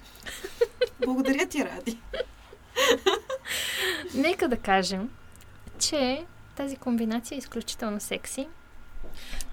Благодаря 1.06 1.46
ти, 1.46 1.66
Ради. 1.66 2.00
Нека 4.14 4.48
да 4.48 4.58
кажем, 4.58 5.10
че 5.80 6.26
тази 6.56 6.76
комбинация 6.76 7.36
е 7.36 7.40
изключително 7.40 8.00
секси. 8.00 8.48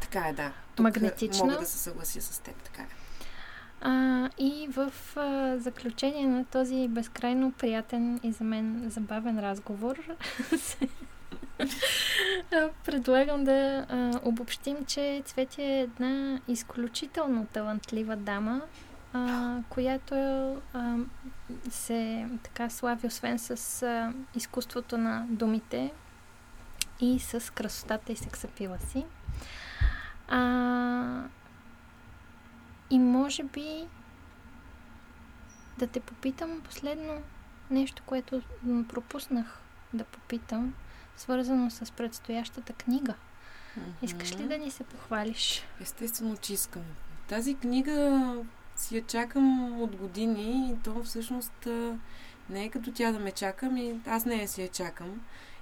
Така 0.01 0.29
е, 0.29 0.33
да. 0.33 0.53
Магнетична. 0.79 1.45
Мога 1.45 1.59
да 1.59 1.67
се 1.67 1.79
съглася 1.79 2.21
с 2.23 2.39
теб, 2.39 2.55
така 2.63 2.83
е. 2.83 2.87
А, 3.81 4.31
и 4.39 4.69
в 4.71 4.93
а, 5.17 5.59
заключение 5.59 6.27
на 6.27 6.45
този 6.45 6.89
безкрайно 6.89 7.53
приятен 7.53 8.21
и 8.23 8.33
за 8.33 8.45
мен 8.45 8.91
забавен 8.91 9.39
разговор 9.39 9.99
предлагам 12.85 13.45
да 13.45 13.87
а, 13.89 14.21
обобщим, 14.25 14.85
че 14.87 15.23
Цвети 15.25 15.63
е 15.63 15.81
една 15.81 16.41
изключително 16.49 17.47
талантлива 17.47 18.17
дама, 18.17 18.61
а, 19.13 19.57
която 19.69 20.15
а, 20.73 20.97
се 21.71 22.29
така 22.43 22.71
слави 22.71 23.07
освен 23.07 23.39
с 23.39 23.83
а, 23.83 24.13
изкуството 24.35 24.99
на 24.99 25.27
думите 25.29 25.93
и 27.01 27.19
с 27.19 27.53
красотата 27.55 28.13
и 28.13 28.17
сексапила 28.17 28.79
си. 28.79 29.05
А, 30.29 31.23
и 32.91 32.99
може 32.99 33.43
би 33.43 33.87
да 35.79 35.87
те 35.87 36.01
попитам 36.01 36.61
последно 36.65 37.23
нещо, 37.71 38.03
което 38.07 38.43
пропуснах 38.89 39.59
да 39.93 40.05
попитам, 40.05 40.75
свързано 41.19 41.71
с 41.71 41.93
предстоящата 41.93 42.73
книга. 42.73 43.15
Искаш 44.03 44.37
ли 44.37 44.43
да 44.43 44.59
ни 44.59 44.71
се 44.71 44.85
похвалиш? 44.85 45.63
Естествено, 45.81 46.37
че 46.37 46.53
искам. 46.53 46.83
Тази 47.29 47.55
книга 47.55 48.37
си 48.77 48.97
я 48.97 49.07
чакам 49.07 49.81
от 49.83 49.97
години 49.97 50.73
и 50.73 50.83
то 50.85 51.03
всъщност 51.03 51.69
не 52.51 52.65
е 52.65 52.69
като 52.69 52.93
тя 52.93 53.13
да 53.13 53.19
ме 53.19 53.33
чака, 53.33 53.71
ми 53.71 54.01
аз 54.07 54.25
нея 54.25 54.49
си 54.49 54.63
я 54.63 54.69
чакам. 54.69 55.21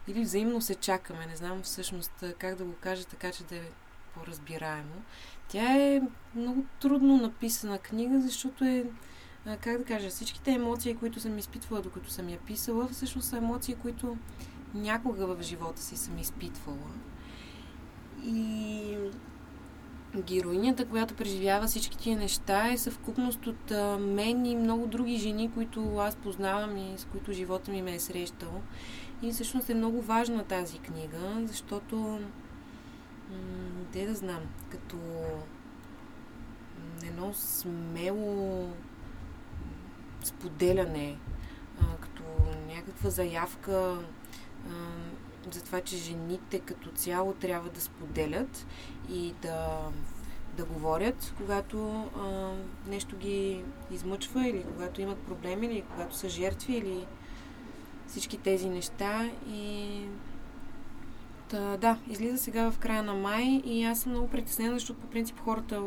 Или 0.09 0.21
взаимно 0.21 0.61
се 0.61 0.75
чакаме. 0.75 1.27
Не 1.27 1.37
знам 1.37 1.63
всъщност 1.63 2.25
как 2.39 2.55
да 2.55 2.65
го 2.65 2.75
кажа 2.81 3.05
така, 3.05 3.33
че 3.33 3.45
да 3.45 3.57
е 3.57 3.71
по-разбираемо. 4.15 5.03
Тя 5.49 5.77
е 5.77 6.03
много 6.35 6.65
трудно 6.81 7.17
написана 7.17 7.79
книга, 7.79 8.21
защото 8.21 8.65
е, 8.65 8.85
как 9.61 9.79
да 9.79 9.85
кажа, 9.85 10.11
всичките 10.11 10.51
емоции, 10.51 10.97
които 10.97 11.21
съм 11.21 11.39
изпитвала, 11.39 11.83
докато 11.83 12.11
съм 12.11 12.29
я 12.29 12.39
писала, 12.39 12.89
всъщност 12.89 13.29
са 13.29 13.37
емоции, 13.37 13.75
които 13.75 14.17
някога 14.75 15.27
в 15.27 15.43
живота 15.43 15.83
си 15.83 15.97
съм 15.97 16.19
изпитвала. 16.19 16.91
И 18.25 18.97
героинята, 20.17 20.89
която 20.89 21.15
преживява 21.15 21.67
всички 21.67 21.99
тия 21.99 22.19
неща, 22.19 22.73
е 22.73 22.79
съвкупност 22.79 23.47
от 23.47 23.71
мен 24.01 24.47
и 24.47 24.57
много 24.57 24.87
други 24.87 25.17
жени, 25.17 25.51
които 25.55 25.97
аз 25.97 26.17
познавам 26.17 26.77
и 26.77 26.99
с 26.99 27.05
които 27.05 27.33
живота 27.33 27.71
ми 27.71 27.83
ме 27.83 27.95
е 27.95 28.01
срещал. 28.01 28.63
И 29.23 29.33
всъщност 29.33 29.71
е 29.71 29.75
много 29.75 30.03
важна 30.03 30.45
тази 30.45 30.79
книга, 30.79 31.43
защото 31.47 32.21
де 33.93 34.07
да 34.07 34.15
знам, 34.15 34.41
като 34.71 34.97
едно 37.03 37.35
смело 37.35 38.69
споделяне, 40.25 41.17
като 42.01 42.23
някаква 42.69 43.11
заявка 43.11 43.99
за 45.51 45.63
това, 45.63 45.81
че 45.81 45.97
жените 45.97 46.59
като 46.59 46.91
цяло 46.91 47.33
трябва 47.33 47.71
да 47.71 47.81
споделят 47.81 48.67
и 49.11 49.35
да, 49.43 49.89
да 50.57 50.65
говорят, 50.65 51.35
когато 51.37 52.09
а, 52.17 52.53
нещо 52.91 53.17
ги 53.17 53.65
измъчва 53.91 54.49
или 54.49 54.65
когато 54.73 55.01
имат 55.01 55.19
проблеми, 55.19 55.67
или 55.67 55.83
когато 55.83 56.17
са 56.17 56.29
жертви, 56.29 56.77
или 56.77 57.07
всички 58.07 58.39
тези 58.39 58.69
неща. 58.69 59.31
И 59.49 60.01
Та, 61.49 61.77
да, 61.77 61.99
излиза 62.11 62.39
сега 62.39 62.71
в 62.71 62.79
края 62.79 63.03
на 63.03 63.15
май 63.15 63.63
и 63.65 63.85
аз 63.85 64.01
съм 64.01 64.13
много 64.13 64.29
притеснена, 64.29 64.75
защото 64.75 65.01
по 65.01 65.07
принцип 65.07 65.41
хората 65.41 65.83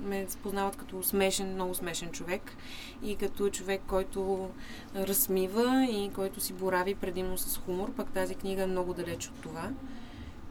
ме 0.00 0.26
познават 0.42 0.76
като 0.76 1.02
смешен, 1.02 1.54
много 1.54 1.74
смешен 1.74 2.10
човек 2.10 2.56
и 3.02 3.16
като 3.16 3.50
човек, 3.50 3.82
който 3.86 4.50
разсмива 4.96 5.86
и 5.90 6.10
който 6.14 6.40
си 6.40 6.52
борави 6.52 6.94
предимно 6.94 7.38
с 7.38 7.58
хумор, 7.58 7.92
пък 7.92 8.10
тази 8.10 8.34
книга 8.34 8.62
е 8.62 8.66
много 8.66 8.94
далеч 8.94 9.28
от 9.28 9.40
това. 9.40 9.70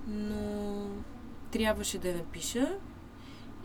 Но 0.07 0.85
трябваше 1.51 1.97
да 1.97 2.09
я 2.09 2.15
напиша 2.15 2.77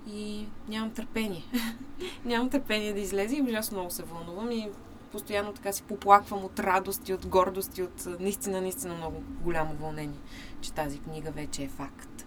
и 0.08 0.46
нямам 0.68 0.90
търпение. 0.90 1.44
нямам 2.24 2.50
търпение 2.50 2.92
да 2.92 3.00
излезе 3.00 3.36
и 3.36 3.42
ужасно 3.42 3.78
много 3.78 3.90
се 3.90 4.02
вълнувам 4.02 4.50
и 4.50 4.68
постоянно 5.06 5.52
така 5.52 5.72
си 5.72 5.82
поплаквам 5.82 6.44
от 6.44 6.60
радост 6.60 7.08
и 7.08 7.14
от 7.14 7.26
гордост 7.26 7.78
и 7.78 7.82
от 7.82 8.06
а, 8.06 8.16
наистина, 8.20 8.60
наистина 8.60 8.94
много 8.94 9.22
голямо 9.42 9.74
вълнение, 9.74 10.18
че 10.60 10.72
тази 10.72 10.98
книга 10.98 11.30
вече 11.30 11.62
е 11.62 11.68
факт. 11.68 12.26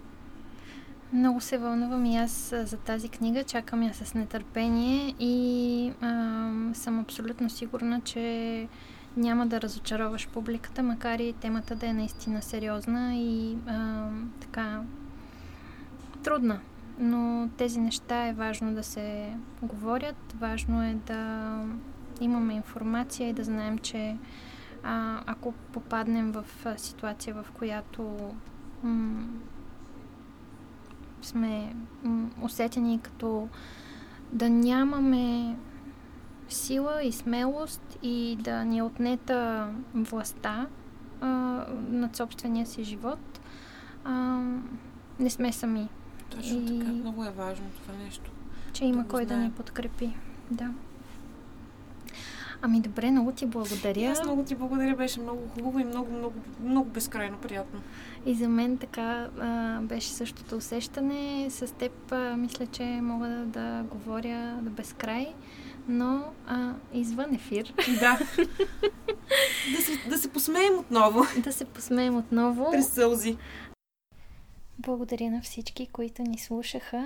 Много 1.13 1.41
се 1.41 1.57
вълнувам 1.57 2.05
и 2.05 2.17
аз 2.17 2.53
а, 2.53 2.65
за 2.65 2.77
тази 2.77 3.09
книга. 3.09 3.43
Чакам 3.43 3.83
я 3.83 3.93
с 3.93 4.13
нетърпение 4.13 5.15
и 5.19 5.93
ам, 6.01 6.71
съм 6.75 6.99
абсолютно 6.99 7.49
сигурна, 7.49 8.01
че 8.01 8.67
няма 9.17 9.47
да 9.47 9.61
разочароваш 9.61 10.27
публиката, 10.27 10.83
макар 10.83 11.19
и 11.19 11.33
темата 11.33 11.75
да 11.75 11.87
е 11.87 11.93
наистина 11.93 12.41
сериозна 12.41 13.15
и 13.15 13.57
ам, 13.67 14.31
така 14.39 14.81
трудна. 16.23 16.59
Но 16.99 17.49
тези 17.57 17.79
неща 17.79 18.27
е 18.27 18.33
важно 18.33 18.73
да 18.73 18.83
се 18.83 19.33
говорят, 19.61 20.33
важно 20.39 20.83
е 20.83 20.93
да 21.07 21.53
имаме 22.19 22.53
информация 22.53 23.29
и 23.29 23.33
да 23.33 23.43
знаем, 23.43 23.77
че 23.77 24.17
а, 24.83 25.21
ако 25.25 25.51
попаднем 25.51 26.31
в 26.31 26.45
а, 26.65 26.77
ситуация, 26.77 27.33
в 27.33 27.51
която 27.51 28.31
м- 28.83 29.27
сме 31.21 31.73
м- 32.03 32.29
усетени 32.41 32.99
като 32.99 33.47
да 34.31 34.49
нямаме 34.49 35.55
сила 36.49 37.03
и 37.03 37.11
смелост 37.11 37.97
и 38.03 38.37
да 38.39 38.65
ни 38.65 38.77
е 38.77 38.83
отнета 38.83 39.67
властта 39.93 40.67
а, 41.21 41.27
над 41.81 42.15
собствения 42.15 42.65
си 42.65 42.83
живот, 42.83 43.39
а, 44.03 44.41
не 45.19 45.29
сме 45.29 45.51
сами, 45.51 45.89
Точно 46.29 46.57
И- 46.57 46.79
така. 46.79 46.91
Много 46.91 47.25
е 47.25 47.31
важно 47.31 47.65
това 47.73 47.93
нещо. 47.95 48.31
че 48.73 48.85
има 48.85 49.03
го 49.03 49.09
кой 49.09 49.25
да 49.25 49.37
ни 49.37 49.51
подкрепи. 49.51 50.13
Да. 50.51 50.71
Ами 52.61 52.81
добре, 52.81 53.11
много 53.11 53.31
ти 53.31 53.45
И 53.45 53.47
благодаря. 53.47 54.11
аз 54.11 54.23
много 54.23 54.43
ти 54.43 54.55
благодаря, 54.55 54.95
беше 54.95 55.21
много 55.21 55.41
хубаво 55.53 55.79
и 55.79 55.83
много, 55.83 56.11
много, 56.11 56.35
много 56.63 56.89
безкрайно 56.89 57.37
приятно. 57.37 57.81
И 58.25 58.33
за 58.35 58.49
мен 58.49 58.77
така 58.77 59.29
а, 59.39 59.79
беше 59.81 60.09
същото 60.09 60.55
усещане. 60.55 61.47
С 61.49 61.73
теб 61.73 62.11
а, 62.11 62.37
мисля, 62.37 62.67
че 62.67 62.83
мога 62.83 63.27
да, 63.27 63.45
да 63.45 63.83
говоря 63.83 64.59
до 64.61 64.69
безкрай, 64.69 65.27
но 65.87 66.23
а, 66.47 66.73
извън 66.93 67.33
ефир. 67.35 67.73
Да. 67.99 68.19
да, 69.75 69.81
се, 69.81 70.09
да 70.09 70.17
се 70.17 70.29
посмеем 70.29 70.79
отново. 70.79 71.21
да 71.43 71.53
се 71.53 71.65
посмеем 71.65 72.17
отново. 72.17 72.71
През 72.71 72.87
сълзи. 72.89 73.37
Благодаря 74.79 75.29
на 75.31 75.41
всички, 75.41 75.87
които 75.87 76.21
ни 76.21 76.37
слушаха. 76.37 77.05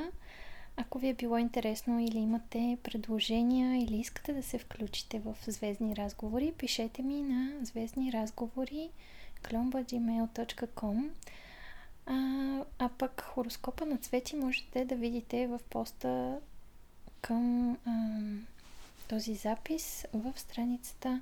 Ако 0.78 1.00
ви 1.00 1.08
е 1.08 1.14
било 1.14 1.38
интересно 1.38 2.00
или 2.00 2.18
имате 2.18 2.78
предложения 2.84 3.84
или 3.84 3.98
искате 3.98 4.34
да 4.34 4.44
се 4.44 4.58
включите 4.58 5.20
в 5.20 5.36
Звездни 5.48 5.96
разговори, 5.96 6.54
пишете 6.58 7.02
ми 7.02 7.22
на 7.22 7.66
звездни 7.66 8.12
разговори 8.12 8.90
klomba.gmail.com 9.44 11.10
а, 12.06 12.16
а 12.80 12.90
пък 12.90 13.22
хороскопа 13.22 13.86
на 13.86 13.98
цвети 13.98 14.36
можете 14.36 14.86
да 14.86 14.96
видите 14.96 15.48
в 15.48 15.60
поста 15.70 16.40
към 17.22 17.72
а, 17.86 18.20
този 19.10 19.36
запис 19.36 20.06
в 20.14 20.34
страницата 20.36 21.22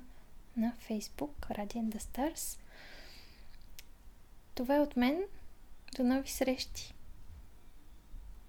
на 0.56 0.72
Facebook 0.90 1.30
Radiant 1.50 1.96
the 1.96 1.98
Stars. 1.98 2.58
Това 4.54 4.76
е 4.76 4.80
от 4.80 4.96
мен. 4.96 5.22
До 5.96 6.04
нови 6.04 6.28
срещи! 6.28 6.94